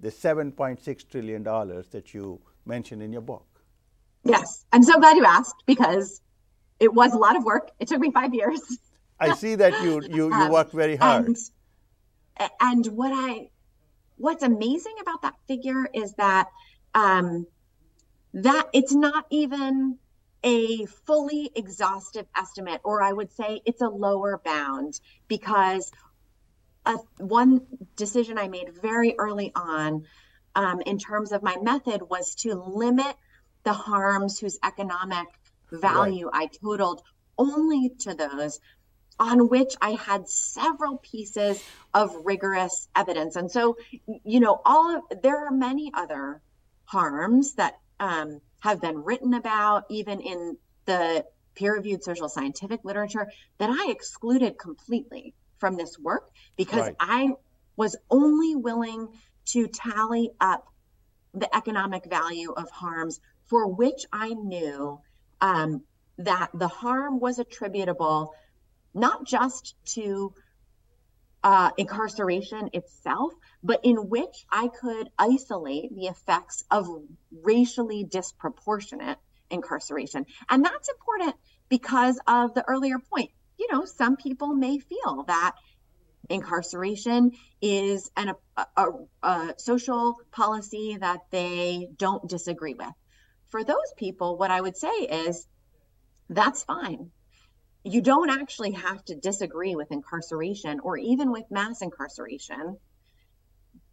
[0.00, 3.46] the $7.6 trillion that you mentioned in your book?
[4.24, 6.22] Yes, I'm so glad you asked because
[6.80, 7.70] it was a lot of work.
[7.78, 8.60] It took me five years.
[9.20, 11.26] I see that you you, you um, worked very hard.
[11.26, 11.36] And,
[12.60, 13.50] and what I
[14.16, 16.48] what's amazing about that figure is that
[16.94, 17.46] um,
[18.32, 19.98] that it's not even
[20.44, 25.90] a fully exhaustive estimate, or I would say it's a lower bound because
[26.84, 27.62] a, one
[27.96, 30.04] decision I made very early on
[30.54, 33.16] um, in terms of my method was to limit
[33.64, 35.26] the harms whose economic
[35.72, 36.50] value right.
[36.52, 37.02] I totaled
[37.38, 38.60] only to those
[39.18, 41.62] on which I had several pieces
[41.94, 43.36] of rigorous evidence.
[43.36, 43.76] And so,
[44.24, 46.42] you know, all of there are many other
[46.84, 51.22] harms that um, have been written about, even in the
[51.54, 56.96] peer reviewed social scientific literature, that I excluded completely from this work because right.
[56.98, 57.32] I
[57.76, 59.08] was only willing
[59.48, 60.66] to tally up
[61.34, 64.98] the economic value of harms for which I knew
[65.42, 65.82] um,
[66.16, 68.32] that the harm was attributable
[68.94, 70.32] not just to
[71.44, 76.88] uh, incarceration itself, but in which I could isolate the effects of
[77.42, 79.18] racially disproportionate
[79.50, 80.24] incarceration.
[80.48, 81.36] And that's important
[81.68, 83.30] because of the earlier point.
[83.58, 85.54] You know, some people may feel that
[86.30, 88.86] incarceration is an, a, a,
[89.22, 92.88] a social policy that they don't disagree with.
[93.48, 95.46] For those people, what I would say is
[96.30, 97.10] that's fine
[97.84, 102.78] you don't actually have to disagree with incarceration or even with mass incarceration.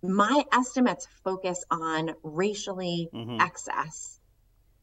[0.01, 3.41] My estimates focus on racially mm-hmm.
[3.41, 4.19] excess,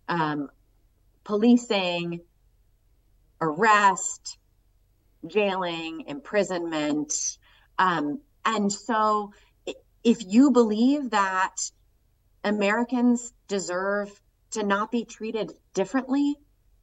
[0.08, 0.50] um,
[1.24, 2.20] policing,
[3.40, 4.38] arrest,
[5.26, 7.38] jailing, imprisonment.
[7.78, 9.32] Um, and so,
[10.04, 11.56] if you believe that
[12.44, 14.10] Americans deserve
[14.50, 16.36] to not be treated differently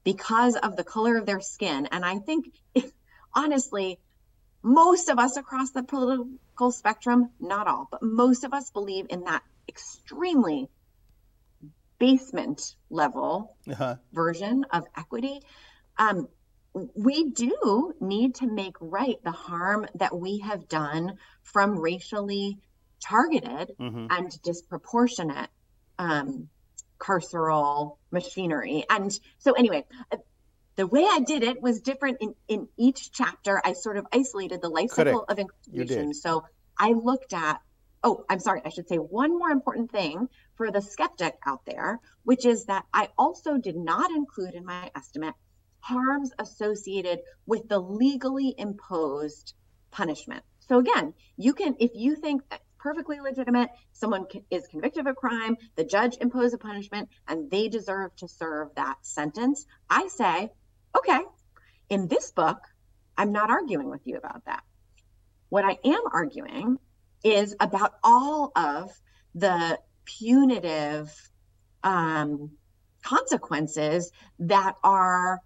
[0.05, 1.87] because of the color of their skin.
[1.91, 2.53] And I think,
[3.33, 3.99] honestly,
[4.63, 9.25] most of us across the political spectrum, not all, but most of us believe in
[9.25, 10.69] that extremely
[11.99, 13.95] basement level uh-huh.
[14.13, 15.41] version of equity.
[15.97, 16.27] Um,
[16.73, 22.59] we do need to make right the harm that we have done from racially
[23.01, 24.07] targeted mm-hmm.
[24.09, 25.49] and disproportionate
[25.97, 26.49] um,
[27.05, 28.85] carceral machinery.
[28.89, 30.17] And so, anyway, uh,
[30.75, 33.61] the way I did it was different in, in each chapter.
[33.63, 36.13] I sort of isolated the life cycle of incarceration.
[36.13, 36.45] So
[36.77, 37.61] I looked at,
[38.03, 41.99] oh, I'm sorry, I should say one more important thing for the skeptic out there,
[42.23, 45.35] which is that I also did not include in my estimate
[45.79, 49.53] harms associated with the legally imposed
[49.91, 50.43] punishment.
[50.59, 53.71] So again, you can, if you think that perfectly legitimate.
[53.93, 58.27] Someone is convicted of a crime, the judge imposed a punishment, and they deserve to
[58.27, 59.65] serve that sentence.
[59.89, 60.51] I say,
[60.95, 61.21] okay,
[61.89, 62.59] in this book,
[63.17, 64.61] I'm not arguing with you about that.
[65.49, 66.77] What I am arguing
[67.23, 68.91] is about all of
[69.33, 71.11] the punitive
[71.83, 72.51] um,
[73.01, 75.41] consequences that are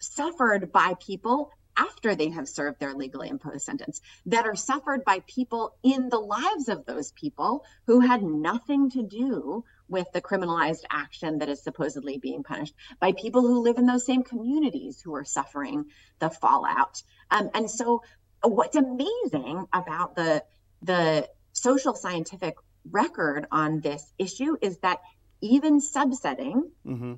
[0.00, 5.22] suffered by people after they have served their legally imposed sentence that are suffered by
[5.26, 10.84] people in the lives of those people who had nothing to do with the criminalized
[10.90, 15.14] action that is supposedly being punished by people who live in those same communities who
[15.14, 15.86] are suffering
[16.18, 17.02] the fallout.
[17.30, 18.02] Um, and so,
[18.42, 20.44] what's amazing about the
[20.82, 22.54] the social scientific
[22.90, 25.00] record on this issue is that
[25.40, 27.14] even subsetting mm-hmm.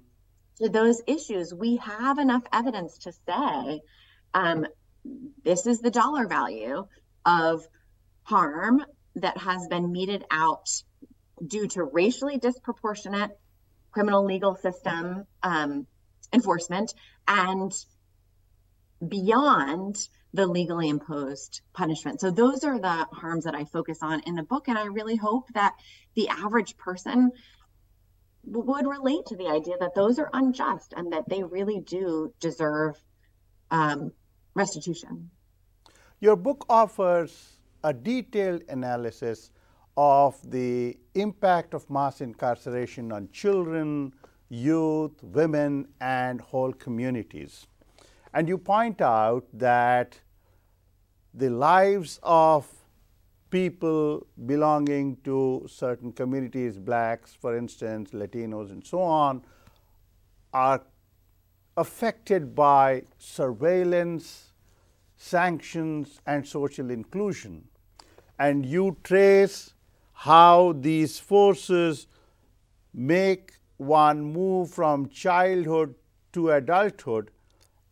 [0.57, 3.81] to those issues, we have enough evidence to say
[4.35, 4.67] um,
[5.45, 6.87] this is the dollar value
[7.25, 7.67] of
[8.23, 8.85] harm
[9.17, 10.71] that has been meted out
[11.47, 13.31] due to racially disproportionate
[13.91, 15.87] criminal legal system um,
[16.33, 16.95] enforcement
[17.27, 17.73] and
[19.07, 19.97] beyond
[20.33, 22.21] the legally imposed punishment.
[22.21, 24.69] So those are the harms that I focus on in the book.
[24.69, 25.75] And I really hope that
[26.15, 27.33] the average person
[28.45, 32.97] would relate to the idea that those are unjust and that they really do deserve
[33.71, 34.13] um,
[34.55, 35.31] restitution.
[36.21, 39.51] Your book offers a detailed analysis
[39.97, 44.13] of the impact of mass incarceration on children,
[44.49, 47.67] youth, women, and whole communities.
[48.35, 50.19] And you point out that
[51.35, 52.67] the lives of
[53.51, 59.43] people belonging to certain communities, blacks, for instance, Latinos, and so on,
[60.53, 60.83] are
[61.81, 64.53] affected by surveillance,
[65.17, 67.65] sanctions, and social inclusion.
[68.39, 69.75] And you trace
[70.13, 72.07] how these forces
[72.93, 75.95] make one move from childhood
[76.35, 77.31] to adulthood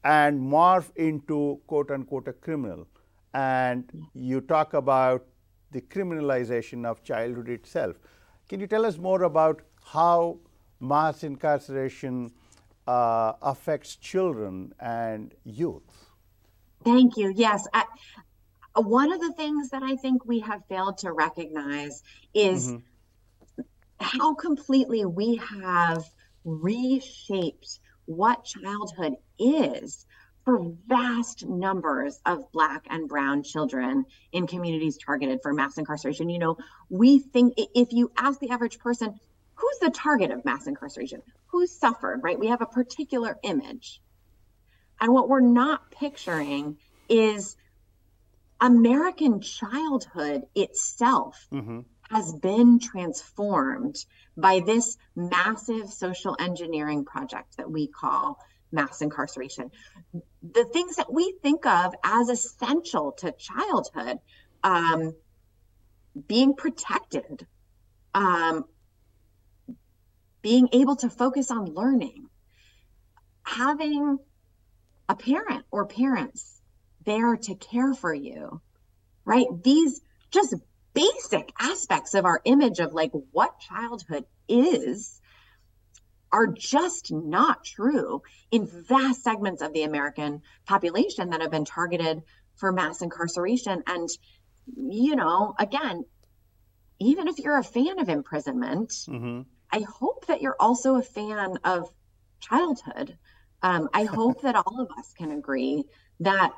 [0.05, 2.87] and morph into quote unquote a criminal.
[3.35, 5.25] And you talk about
[5.71, 7.97] the criminalization of childhood itself.
[8.49, 10.39] Can you tell us more about how
[10.81, 12.31] mass incarceration
[12.89, 16.07] uh, affects children and youth?
[16.85, 17.31] Thank you.
[17.37, 17.69] Yes.
[17.75, 17.85] I,
[18.75, 23.63] one of the things that I think we have failed to recognize is mm-hmm.
[24.01, 26.03] how completely we have
[26.45, 30.07] reshaped what childhood is
[30.47, 36.39] for vast numbers of black and brown children in communities targeted for mass incarceration you
[36.39, 36.57] know
[36.89, 39.21] we think if you ask the average person
[39.59, 44.01] who's the target of mass incarceration who's suffered right we have a particular image
[45.01, 46.77] and what we're not picturing
[47.09, 47.57] is
[48.61, 51.81] american childhood itself mm-hmm.
[52.11, 53.97] has been transformed
[54.37, 58.39] by this massive social engineering project that we call
[58.73, 59.71] mass incarceration.
[60.13, 64.19] The things that we think of as essential to childhood,
[64.63, 65.15] um,
[66.27, 67.47] being protected,
[68.15, 68.65] um,
[70.49, 72.27] being able to focus on learning,
[73.43, 74.19] having
[75.07, 76.63] a parent or parents
[77.05, 78.59] there to care for you,
[79.27, 79.47] right?
[79.63, 80.55] These just
[80.95, 85.21] basic aspects of our image of like what childhood is
[86.33, 92.23] are just not true in vast segments of the American population that have been targeted
[92.57, 93.83] for mass incarceration.
[93.87, 94.09] And,
[94.79, 96.07] you know, again,
[97.01, 99.43] even if you're a fan of imprisonment, mm-hmm.
[99.71, 101.93] I hope that you're also a fan of
[102.41, 103.17] childhood.
[103.63, 105.85] Um, I hope that all of us can agree
[106.21, 106.53] that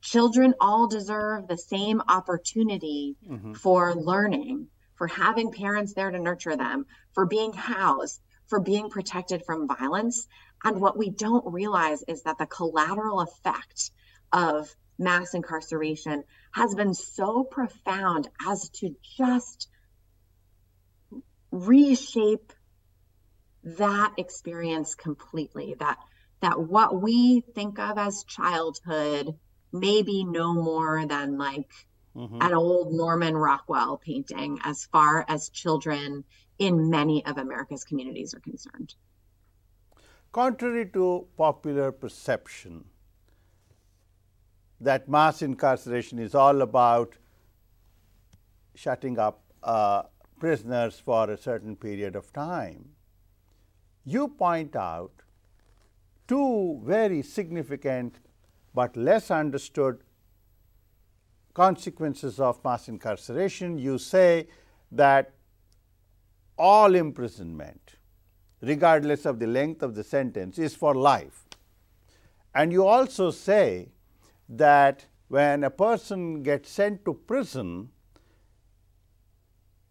[0.00, 3.54] children all deserve the same opportunity mm-hmm.
[3.54, 9.42] for learning, for having parents there to nurture them, for being housed, for being protected
[9.46, 10.28] from violence.
[10.62, 13.90] And what we don't realize is that the collateral effect
[14.32, 19.68] of mass incarceration has been so profound as to just
[21.54, 22.52] reshape
[23.62, 25.98] that experience completely that
[26.40, 29.34] that what we think of as childhood
[29.72, 31.70] may be no more than like
[32.14, 32.42] mm-hmm.
[32.42, 36.24] an old norman rockwell painting as far as children
[36.58, 38.94] in many of America's communities are concerned.
[40.32, 42.84] Contrary to popular perception
[44.80, 47.14] that mass incarceration is all about
[48.74, 50.02] shutting up uh,
[50.44, 52.90] prisoners for a certain period of time,
[54.04, 55.22] you point out
[56.28, 58.18] two very significant
[58.74, 60.02] but less understood
[61.54, 63.78] consequences of mass incarceration.
[63.78, 64.48] You say
[64.92, 65.32] that
[66.58, 67.94] all imprisonment,
[68.60, 71.46] regardless of the length of the sentence, is for life.
[72.54, 73.92] And you also say
[74.50, 77.88] that when a person gets sent to prison,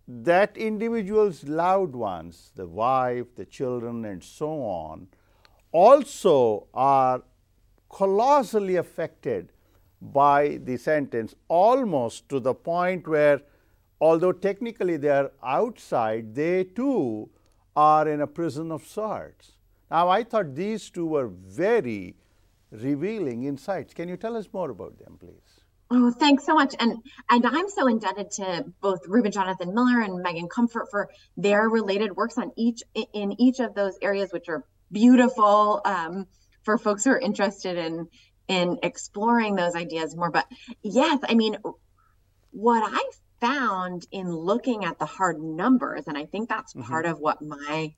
[0.07, 5.07] that individual's loved ones, the wife, the children, and so on,
[5.71, 7.23] also are
[7.89, 9.51] colossally affected
[10.01, 13.41] by the sentence, almost to the point where
[14.01, 17.29] although technically they are outside, they too
[17.75, 19.53] are in a prison of sorts.
[19.89, 22.15] Now, I thought these two were very
[22.71, 23.93] revealing insights.
[23.93, 25.61] Can you tell us more about them, please?
[25.91, 26.75] Oh, thanks so much.
[26.79, 26.97] And
[27.29, 32.15] and I'm so indebted to both Reuben Jonathan Miller and Megan Comfort for their related
[32.15, 36.27] works on each in each of those areas, which are beautiful um,
[36.63, 38.07] for folks who are interested in
[38.47, 40.31] in exploring those ideas more.
[40.31, 40.47] But
[40.81, 41.57] yes, I mean,
[42.51, 43.03] what I
[43.39, 46.89] found in looking at the hard numbers, and I think that's mm-hmm.
[46.89, 47.93] part of what my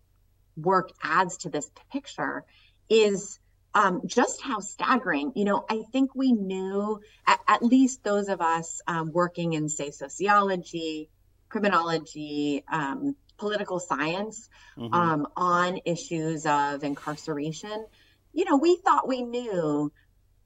[0.57, 2.43] work adds to this picture,
[2.89, 3.39] is
[3.75, 5.33] um, just how staggering.
[5.35, 9.67] You know, I think we knew, at, at least those of us um, working in,
[9.69, 11.09] say, sociology,
[11.49, 14.93] criminology, um, political science, mm-hmm.
[14.93, 17.85] Um, on issues of incarceration,
[18.33, 19.91] you know, we thought we knew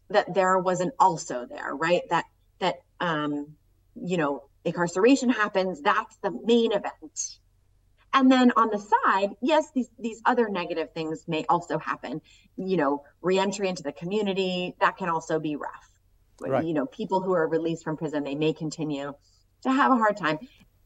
[0.10, 2.02] that there was an also there, right?
[2.10, 2.26] That
[2.60, 3.56] that um,
[3.96, 5.82] you know, incarceration happens.
[5.82, 7.40] That's the main event.
[8.14, 12.22] And then on the side, yes, these these other negative things may also happen.
[12.56, 15.90] You know, reentry into the community that can also be rough.
[16.42, 16.66] Right.
[16.66, 19.14] You know, people who are released from prison they may continue
[19.64, 20.40] to have a hard time.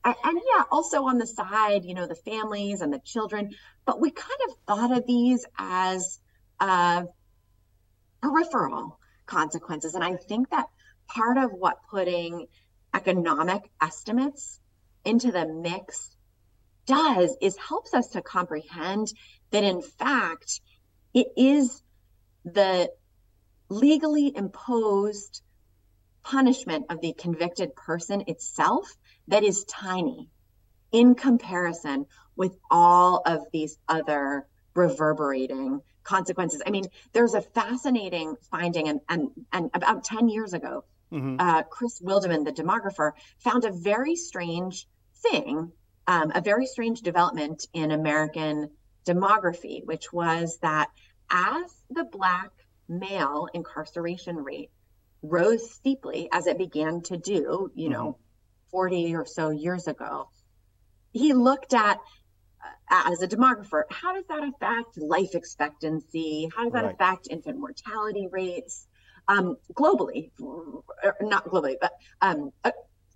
[0.03, 3.51] And, and yeah, also on the side, you know, the families and the children.
[3.85, 6.19] But we kind of thought of these as
[6.59, 7.03] uh,
[8.21, 10.67] peripheral consequences, and I think that
[11.07, 12.47] part of what putting
[12.93, 14.59] economic estimates
[15.05, 16.12] into the mix
[16.85, 19.13] does is helps us to comprehend
[19.51, 20.61] that in fact
[21.13, 21.81] it is
[22.45, 22.89] the
[23.69, 25.41] legally imposed
[26.23, 28.95] punishment of the convicted person itself
[29.27, 30.29] that is tiny
[30.91, 32.05] in comparison
[32.35, 36.61] with all of these other reverberating consequences.
[36.65, 41.37] I mean, there's a fascinating finding, and and, and about 10 years ago, mm-hmm.
[41.39, 45.71] uh, Chris Wildeman, the demographer, found a very strange thing
[46.07, 48.69] um, a very strange development in American
[49.05, 50.89] demography, which was that
[51.29, 52.51] as the Black
[52.87, 54.69] male incarceration rate
[55.21, 58.71] rose steeply, as it began to do, you know, mm-hmm.
[58.71, 60.29] 40 or so years ago,
[61.11, 61.99] he looked at
[62.91, 66.49] uh, as a demographer, how does that affect life expectancy?
[66.55, 66.93] How does that right.
[66.93, 68.87] affect infant mortality rates
[69.27, 70.31] um, globally?
[71.21, 71.91] Not globally, but
[72.21, 72.71] um, uh,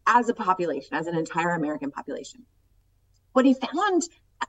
[0.06, 2.46] as a population, as an entire American population
[3.38, 4.02] what he found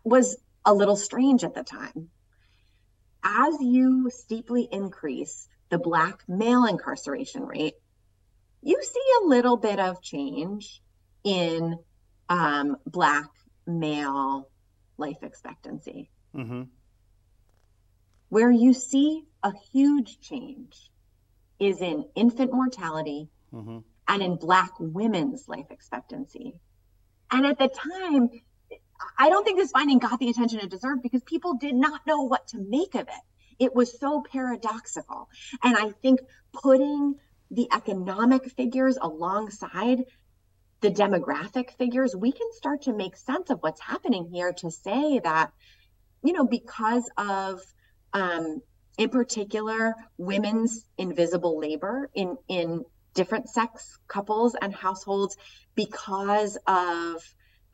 [0.02, 2.08] was a little strange at the time.
[3.22, 7.74] As you steeply increase the Black male incarceration rate,
[8.62, 10.80] you see a little bit of change
[11.22, 11.78] in
[12.30, 13.28] um, Black
[13.66, 14.48] male
[14.96, 16.08] life expectancy.
[16.34, 16.62] Mm-hmm.
[18.30, 20.90] Where you see a huge change
[21.58, 23.80] is in infant mortality mm-hmm.
[24.08, 26.54] and in Black women's life expectancy.
[27.30, 28.30] And at the time,
[29.16, 32.22] I don't think this finding got the attention it deserved because people did not know
[32.22, 33.24] what to make of it.
[33.58, 35.28] It was so paradoxical.
[35.62, 36.20] And I think
[36.52, 37.16] putting
[37.50, 40.04] the economic figures alongside
[40.80, 45.18] the demographic figures, we can start to make sense of what's happening here to say
[45.20, 45.52] that,
[46.22, 47.60] you know, because of,
[48.12, 48.62] um,
[48.96, 52.84] in particular, women's invisible labor in, in
[53.14, 55.36] different sex couples and households,
[55.74, 57.22] because of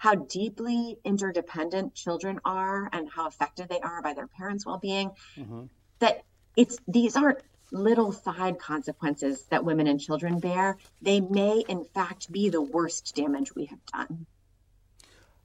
[0.04, 5.62] how deeply interdependent children are and how affected they are by their parents' well-being mm-hmm.
[5.98, 6.24] that
[6.58, 7.38] it's these aren't
[7.72, 10.76] little side consequences that women and children bear.
[11.00, 14.26] They may in fact be the worst damage we have done.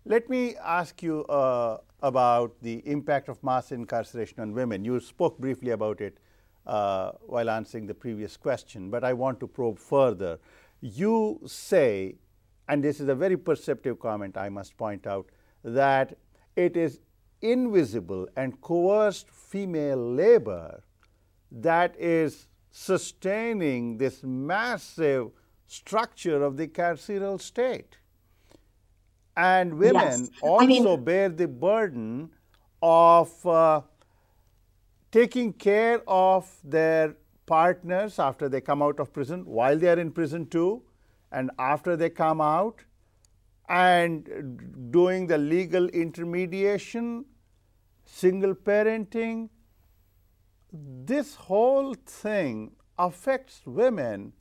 [0.03, 4.84] Let me ask you uh, about the impact of mass incarceration on women.
[4.84, 6.18] You spoke briefly about it
[6.68, 10.38] uh, while answering the previous question but i want to probe further.
[10.82, 12.16] You say
[12.70, 15.26] and this is a very perceptive comment, I must point out,
[15.63, 16.15] that
[16.55, 16.99] it is
[17.41, 20.84] invisible and coerced female labor
[21.51, 25.32] that is sustaining this massive
[25.65, 27.97] structure of the carceral state.
[29.36, 30.30] And women yes.
[30.41, 32.30] also I mean, bear the burden
[32.84, 33.82] of uh,
[35.11, 37.15] taking care of their
[37.47, 40.84] partners after they come out of prison, while they are in prison too,
[41.32, 42.84] and after they come out
[43.68, 47.26] and doing the legal intermediation,
[48.06, 49.50] single parenting,
[50.72, 54.34] this whole thing affects women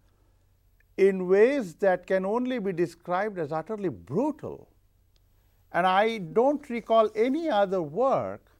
[0.96, 4.68] in ways that can only be described as utterly brutal.
[5.72, 8.50] And I don't recall any other work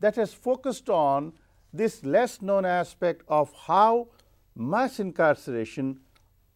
[0.00, 1.32] that has focused on
[1.72, 4.08] this less known aspect of how
[4.54, 6.00] mass incarceration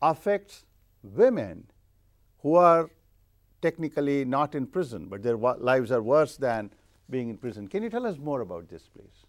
[0.02, 0.64] affects
[1.02, 1.64] women
[2.42, 2.90] who are
[3.62, 6.70] technically not in prison, but their lives are worse than
[7.08, 7.68] being in prison.
[7.68, 9.26] Can you tell us more about this, please?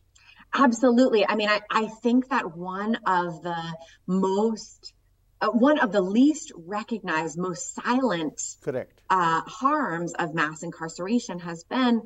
[0.53, 1.27] Absolutely.
[1.27, 3.75] I mean, I, I think that one of the
[4.07, 4.93] most
[5.41, 11.63] uh, one of the least recognized, most silent correct uh, harms of mass incarceration has
[11.63, 12.03] been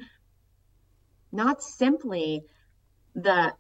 [1.32, 2.44] not simply
[3.14, 3.54] the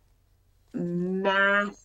[0.73, 1.75] mass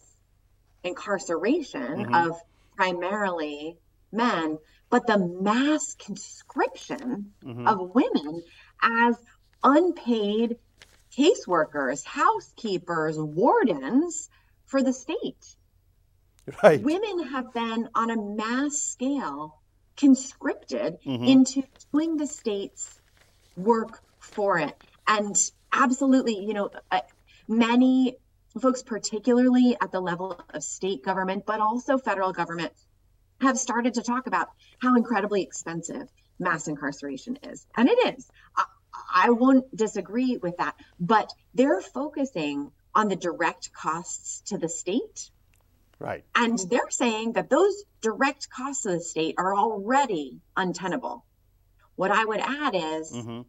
[0.85, 2.15] incarceration mm-hmm.
[2.15, 2.41] of
[2.77, 3.77] primarily
[4.13, 4.59] men,
[4.89, 7.67] but the mass conscription mm-hmm.
[7.67, 8.43] of women
[8.83, 9.17] as
[9.63, 10.57] unpaid
[11.17, 14.29] caseworkers, housekeepers, wardens
[14.67, 15.57] for the state.
[16.63, 16.83] Right.
[16.83, 19.61] Women have been on a mass scale
[19.97, 21.25] conscripted mm-hmm.
[21.25, 23.01] into doing the state's
[23.57, 24.77] work for it.
[25.07, 25.37] And
[25.73, 27.01] absolutely, you know, uh,
[27.47, 28.17] many
[28.61, 32.73] folks, particularly at the level of state government, but also federal government,
[33.41, 34.49] have started to talk about
[34.81, 37.67] how incredibly expensive mass incarceration is.
[37.77, 38.29] And it is.
[38.57, 38.65] I,
[39.15, 45.31] I won't disagree with that, but they're focusing on the direct costs to the state
[46.01, 46.25] Right.
[46.35, 51.27] And they're saying that those direct costs of the state are already untenable.
[51.95, 53.43] What I would add is mm-hmm.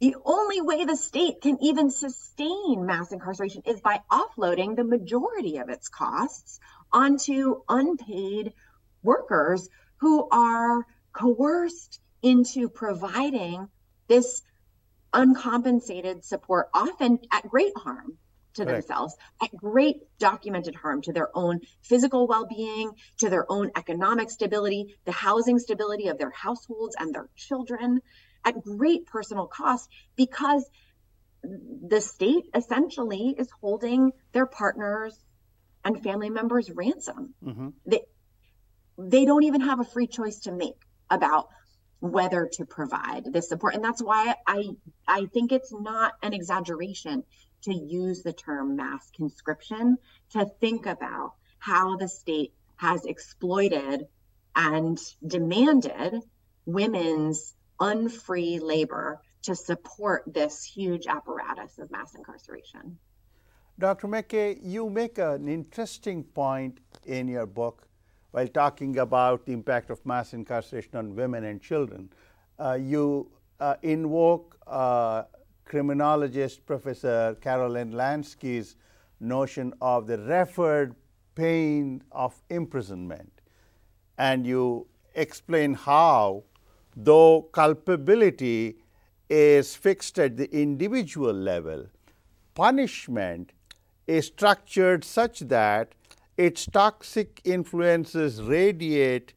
[0.00, 5.58] the only way the state can even sustain mass incarceration is by offloading the majority
[5.58, 6.58] of its costs
[6.92, 8.52] onto unpaid
[9.06, 13.68] workers who are coerced into providing
[14.08, 14.42] this
[15.12, 18.18] uncompensated support, often at great harm
[18.56, 18.86] to Correct.
[18.88, 24.94] themselves at great documented harm to their own physical well-being to their own economic stability
[25.04, 28.00] the housing stability of their households and their children
[28.44, 30.64] at great personal cost because
[31.42, 35.18] the state essentially is holding their partners
[35.84, 37.68] and family members ransom mm-hmm.
[37.84, 38.00] they
[38.98, 40.80] they don't even have a free choice to make
[41.10, 41.48] about
[42.00, 44.64] whether to provide this support and that's why i
[45.08, 47.24] i think it's not an exaggeration
[47.62, 49.96] to use the term mass conscription
[50.30, 54.06] to think about how the state has exploited
[54.54, 56.22] and demanded
[56.66, 62.98] women's unfree labor to support this huge apparatus of mass incarceration.
[63.78, 64.08] Dr.
[64.08, 67.86] McKay, you make an interesting point in your book
[68.30, 72.10] while talking about the impact of mass incarceration on women and children.
[72.58, 75.22] Uh, you uh, invoke uh,
[75.64, 78.76] criminologist Professor Carolyn Lansky's
[79.20, 80.94] notion of the referred
[81.34, 83.40] pain of imprisonment.
[84.18, 86.44] And you explain how,
[86.94, 88.76] though culpability
[89.28, 91.86] is fixed at the individual level,
[92.54, 93.52] punishment
[94.06, 95.94] is structured such that
[96.36, 99.32] its toxic influences radiate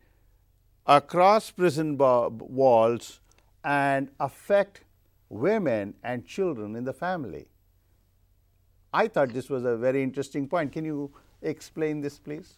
[0.85, 3.19] across prison walls
[3.63, 4.81] and affect
[5.29, 7.47] women and children in the family.
[8.91, 10.71] I thought this was a very interesting point.
[10.71, 12.57] Can you explain this, please?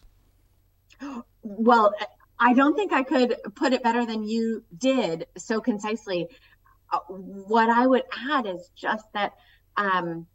[1.42, 1.94] Well,
[2.38, 6.28] I don't think I could put it better than you did so concisely.
[6.92, 9.32] Uh, what I would add is just that
[9.76, 10.26] um,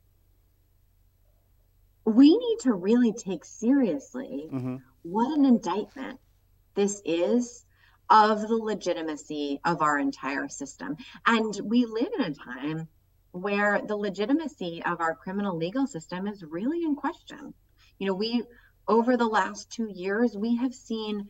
[2.07, 4.77] we need to really take seriously mm-hmm.
[5.01, 6.17] what an indictment
[6.73, 7.65] this is
[8.09, 10.95] of the legitimacy of our entire system.
[11.25, 12.87] And we live in a time
[13.31, 17.53] where the legitimacy of our criminal legal system is really in question.
[17.99, 18.43] You know, we,
[18.87, 21.27] over the last two years, we have seen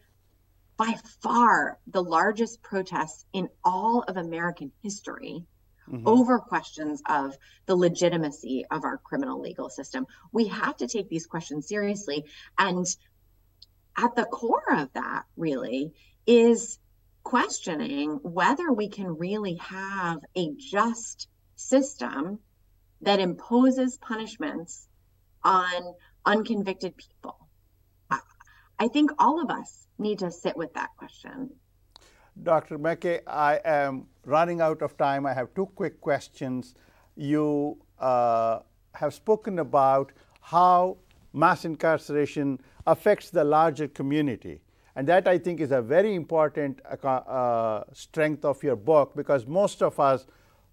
[0.78, 5.44] by far the largest protests in all of American history
[5.90, 6.08] mm-hmm.
[6.08, 10.06] over questions of the legitimacy of our criminal legal system.
[10.32, 12.26] We have to take these questions seriously.
[12.58, 12.86] And
[13.98, 15.94] at the core of that, really,
[16.26, 16.80] is
[17.24, 22.40] questioning whether we can really have a just system
[23.02, 24.88] that imposes punishments
[25.44, 25.94] on
[26.26, 27.38] unconvicted people.
[28.80, 31.50] I think all of us need to sit with that question.
[32.44, 32.78] Dr.
[32.78, 35.26] McKay, I am running out of time.
[35.26, 36.76] I have two quick questions.
[37.16, 38.60] You uh,
[38.94, 40.12] have spoken about
[40.42, 40.98] how
[41.34, 44.62] mass incarceration affects the larger community.
[44.96, 49.84] And that I think is a very important uh, strength of your book because most
[49.84, 50.26] of us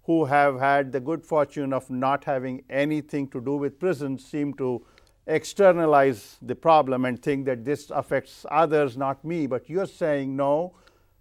[0.03, 4.53] who have had the good fortune of not having anything to do with prisons seem
[4.55, 4.85] to
[5.27, 9.47] externalize the problem and think that this affects others, not me.
[9.47, 10.73] But you're saying no,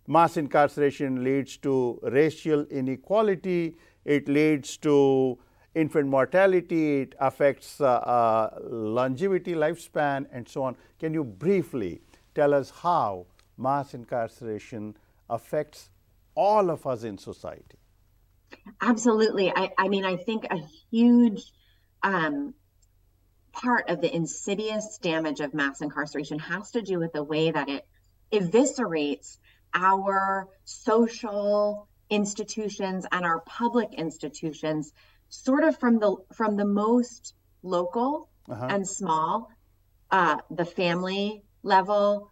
[0.06, 5.38] mass incarceration leads to racial inequality, it leads to
[5.74, 10.76] infant mortality, it affects uh, uh, longevity, lifespan, and so on.
[10.98, 12.00] Can you briefly
[12.34, 13.26] tell us how
[13.56, 14.96] mass incarceration
[15.30, 15.90] affects
[16.34, 17.78] all of us in society.
[18.80, 19.52] Absolutely.
[19.54, 20.58] I, I mean, I think a
[20.90, 21.42] huge
[22.02, 22.54] um,
[23.52, 27.68] part of the insidious damage of mass incarceration has to do with the way that
[27.68, 27.86] it
[28.32, 29.38] eviscerates
[29.74, 34.92] our social institutions and our public institutions
[35.28, 38.66] sort of from the from the most local uh-huh.
[38.70, 39.50] and small
[40.10, 42.30] uh, the family level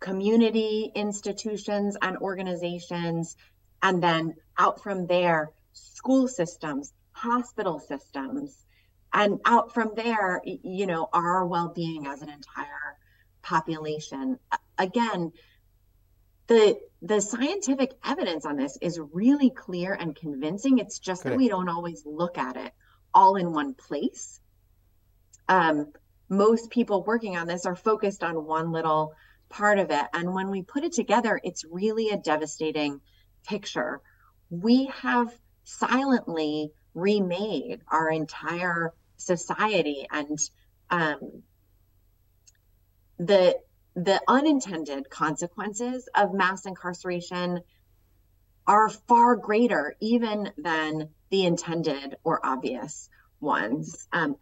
[0.00, 3.36] community institutions and organizations
[3.82, 8.66] and then out from there school systems hospital systems
[9.12, 12.96] and out from there you know our well-being as an entire
[13.42, 14.38] population
[14.78, 15.32] again
[16.46, 20.78] the the scientific evidence on this is really clear and convincing.
[20.78, 21.34] It's just Correct.
[21.34, 22.72] that we don't always look at it
[23.14, 24.40] all in one place.
[25.48, 25.92] Um,
[26.28, 29.14] most people working on this are focused on one little
[29.48, 30.06] part of it.
[30.12, 33.00] And when we put it together it's really a devastating
[33.46, 34.00] picture.
[34.50, 35.32] We have
[35.64, 40.06] silently remade our entire society.
[40.10, 40.38] And
[40.90, 41.42] um,
[43.18, 43.56] the
[43.96, 47.60] the unintended consequences of mass incarceration
[48.66, 53.08] are far greater even than the intended or obvious
[53.40, 54.06] ones.
[54.12, 54.36] Um,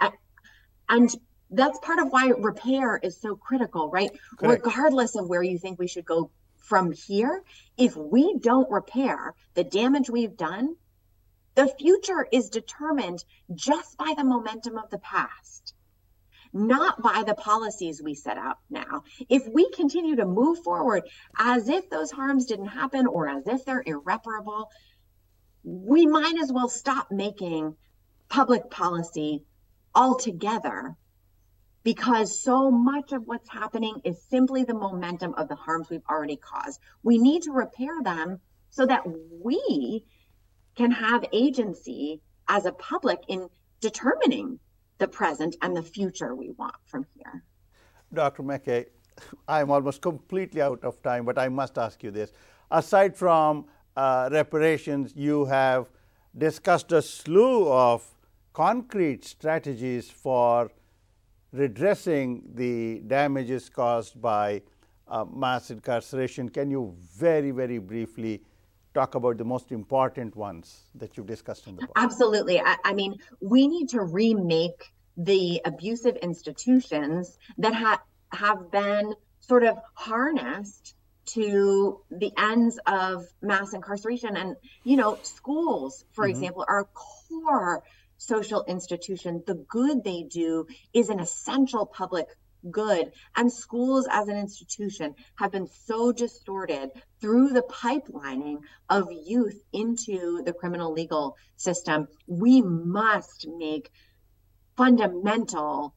[0.89, 1.11] and
[1.51, 4.11] that's part of why repair is so critical right?
[4.39, 4.67] Correct.
[4.67, 7.43] regardless of where you think we should go from here
[7.77, 10.75] if we don't repair the damage we've done
[11.55, 13.25] the future is determined
[13.55, 15.64] just by the momentum of the past,
[16.55, 19.03] not by the policies we set out now.
[19.29, 21.03] If we continue to move forward
[21.37, 24.71] as if those harms didn't happen or as if they're irreparable,
[25.65, 27.75] we might as well stop making
[28.29, 29.43] public policy
[29.95, 30.97] altogether
[31.83, 36.37] because so much of what's happening is simply the momentum of the harms we've already
[36.37, 36.81] caused.
[37.03, 38.41] We need to repair them
[38.71, 39.03] so that
[39.43, 40.05] we
[40.77, 43.49] can have agency as a public in
[43.81, 44.59] determining
[44.99, 47.45] the present and the future we want from here.
[48.13, 48.43] Dr.
[48.43, 48.87] McKay,
[49.49, 52.33] I'm almost completely out of time, but I must ask you this.
[52.71, 53.67] Aside from
[53.97, 55.89] uh, reparations, you have
[56.37, 58.05] discussed a slew of
[58.53, 60.71] concrete strategies for
[61.53, 64.63] redressing the damages caused by
[65.07, 66.49] uh, mass incarceration.
[66.49, 68.43] Can you very, very briefly
[68.95, 71.93] talk about the most important ones that you've discussed in the book.
[71.97, 72.61] Absolutely.
[72.61, 79.65] I, I mean, we need to remake the abusive institutions that ha- have been sort
[79.65, 80.95] of harnessed
[81.27, 86.33] to the ends of mass incarceration and you know schools for mm-hmm.
[86.33, 87.83] example are a core
[88.19, 92.27] social institution the good they do is an essential public
[92.71, 93.13] good.
[93.37, 96.91] And schools as an institution have been so distorted
[97.21, 98.59] through the pipelining
[98.89, 102.09] of youth into the criminal legal system.
[102.27, 103.91] We must make
[104.77, 105.95] fundamental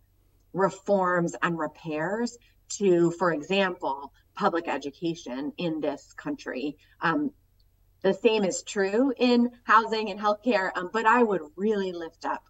[0.53, 2.38] reforms and repairs
[2.70, 6.78] to, for example, public education in this country.
[7.01, 7.32] Um,
[8.01, 12.43] the same is true in housing and healthcare, um, but I would really lift up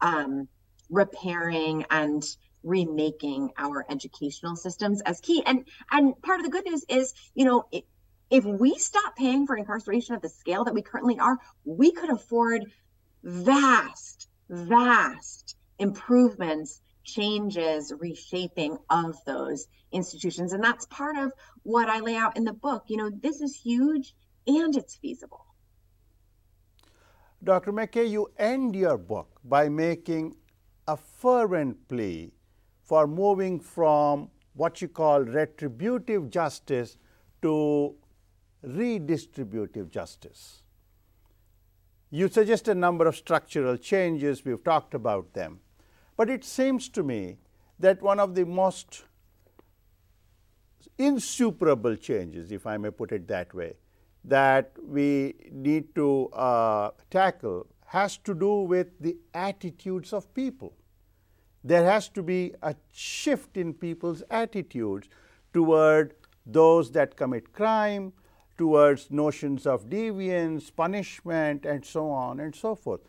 [0.00, 0.48] um,
[0.90, 2.24] repairing and
[2.64, 5.42] remaking our educational systems as key.
[5.46, 7.84] And and part of the good news is, you know, it,
[8.30, 12.10] if we stop paying for incarceration at the scale that we currently are, we could
[12.10, 12.64] afford
[13.22, 20.52] vast, vast improvements, changes, reshaping of those institutions.
[20.52, 22.84] And that's part of what I lay out in the book.
[22.88, 24.14] You know, this is huge
[24.46, 25.44] and it's feasible.
[27.42, 27.72] Dr.
[27.72, 30.36] McKay, you end your book by making
[30.88, 32.32] a fervent plea
[32.84, 36.98] for moving from what you call retributive justice
[37.42, 37.94] to
[38.64, 40.62] redistributive justice.
[42.10, 45.60] You suggest a number of structural changes, we've talked about them.
[46.16, 47.38] But it seems to me
[47.80, 49.02] that one of the most
[50.96, 53.74] insuperable changes, if I may put it that way,
[54.24, 60.72] that we need to uh, tackle has to do with the attitudes of people
[61.64, 65.08] there has to be a shift in people's attitudes
[65.52, 68.12] toward those that commit crime,
[68.58, 73.00] towards notions of deviance, punishment, and so on and so forth.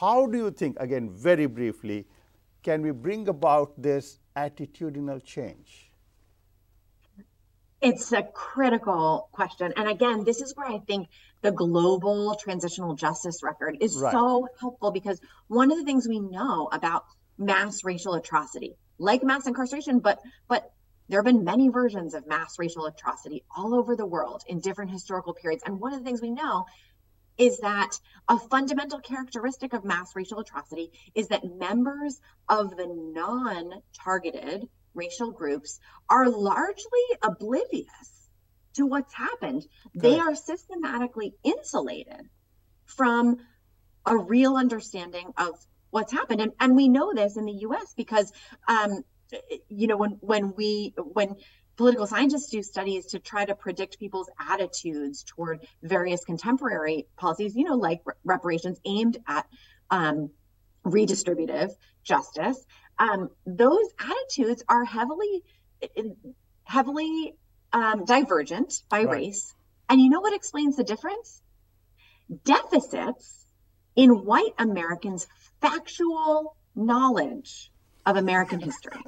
[0.00, 2.06] How do you think, again, very briefly,
[2.62, 5.92] can we bring about this attitudinal change?
[7.80, 9.72] It's a critical question.
[9.76, 11.08] And again, this is where I think
[11.42, 14.12] the global transitional justice record is right.
[14.12, 17.04] so helpful because one of the things we know about
[17.40, 20.70] mass racial atrocity, like mass incarceration, but but
[21.08, 24.92] there have been many versions of mass racial atrocity all over the world in different
[24.92, 25.64] historical periods.
[25.66, 26.66] And one of the things we know
[27.36, 33.72] is that a fundamental characteristic of mass racial atrocity is that members of the non
[33.92, 38.28] targeted racial groups are largely oblivious
[38.74, 39.66] to what's happened.
[39.94, 40.02] Good.
[40.02, 42.28] They are systematically insulated
[42.84, 43.38] from
[44.06, 45.54] a real understanding of
[45.90, 46.40] what's happened.
[46.40, 48.32] And, and we know this in the US because,
[48.68, 49.02] um,
[49.68, 51.36] you know, when, when we, when
[51.76, 57.64] political scientists do studies to try to predict people's attitudes toward various contemporary policies, you
[57.64, 59.46] know, like reparations aimed at
[59.90, 60.30] um,
[60.84, 61.70] redistributive
[62.02, 62.64] justice.
[62.98, 65.42] Um, those attitudes are heavily,
[66.64, 67.34] heavily
[67.72, 69.10] um, divergent by right.
[69.10, 69.54] race.
[69.88, 71.42] And you know what explains the difference?
[72.44, 73.46] Deficits
[73.96, 75.26] in white Americans'
[75.60, 77.70] factual knowledge
[78.06, 79.00] of American history.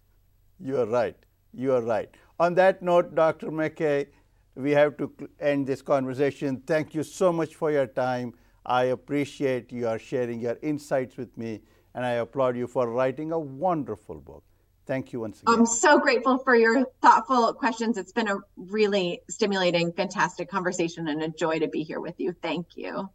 [0.60, 1.16] you are right.
[1.52, 2.10] You are right.
[2.40, 3.50] On that note, Dr.
[3.50, 4.06] McKay,
[4.54, 6.62] we have to end this conversation.
[6.66, 8.34] Thank you so much for your time.
[8.64, 11.60] I appreciate your sharing your insights with me,
[11.94, 14.44] and I applaud you for writing a wonderful book.
[14.86, 15.54] Thank you once again.
[15.54, 17.96] I'm so grateful for your thoughtful questions.
[17.96, 22.34] It's been a really stimulating, fantastic conversation and a joy to be here with you.
[22.42, 23.08] Thank you.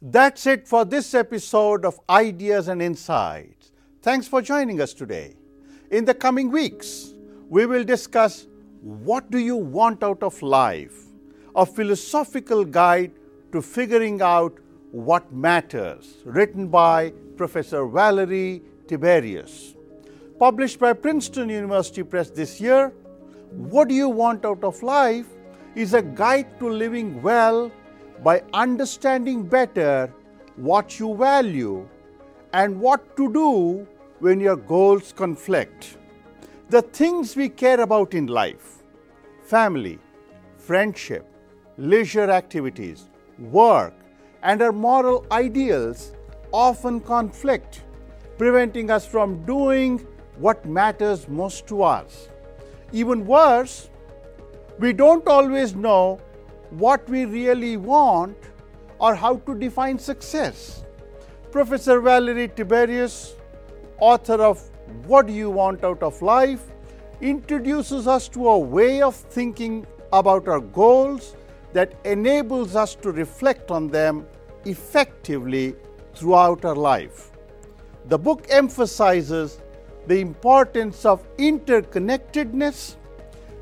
[0.00, 3.72] That's it for this episode of Ideas and Insights.
[4.00, 5.34] Thanks for joining us today.
[5.90, 7.14] In the coming weeks,
[7.48, 8.46] we will discuss
[8.80, 10.94] what do you want out of life,
[11.56, 13.10] a philosophical guide
[13.50, 14.56] to figuring out
[14.92, 19.74] what matters, written by Professor Valerie Tiberius.
[20.38, 22.92] Published by Princeton University Press this year,
[23.50, 25.26] What Do You Want Out of Life
[25.74, 27.72] is a guide to living well
[28.22, 30.12] by understanding better
[30.56, 31.88] what you value
[32.52, 33.86] and what to do
[34.20, 35.98] when your goals conflict
[36.70, 38.82] the things we care about in life
[39.42, 39.98] family,
[40.58, 41.24] friendship,
[41.78, 43.08] leisure activities,
[43.38, 43.94] work,
[44.42, 46.12] and our moral ideals
[46.52, 47.84] often conflict,
[48.36, 50.06] preventing us from doing
[50.36, 52.28] what matters most to us.
[52.92, 53.88] Even worse,
[54.78, 56.20] we don't always know
[56.70, 58.36] what we really want
[58.98, 60.84] or how to define success.
[61.50, 63.34] Professor Valerie Tiberius,
[64.00, 64.60] author of
[65.06, 66.62] what do you want out of life
[67.20, 71.36] introduces us to a way of thinking about our goals
[71.72, 74.26] that enables us to reflect on them
[74.64, 75.74] effectively
[76.14, 77.30] throughout our life.
[78.06, 79.60] The book emphasizes
[80.06, 82.96] the importance of interconnectedness,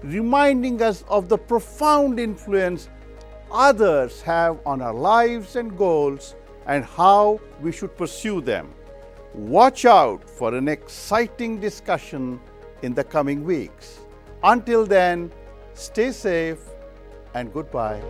[0.02, 2.88] reminding us of the profound influence
[3.50, 6.34] others have on our lives and goals
[6.66, 8.72] and how we should pursue them.
[9.34, 12.40] Watch out for an exciting discussion
[12.82, 14.00] in the coming weeks.
[14.42, 15.30] Until then,
[15.74, 16.60] stay safe
[17.34, 18.00] and goodbye.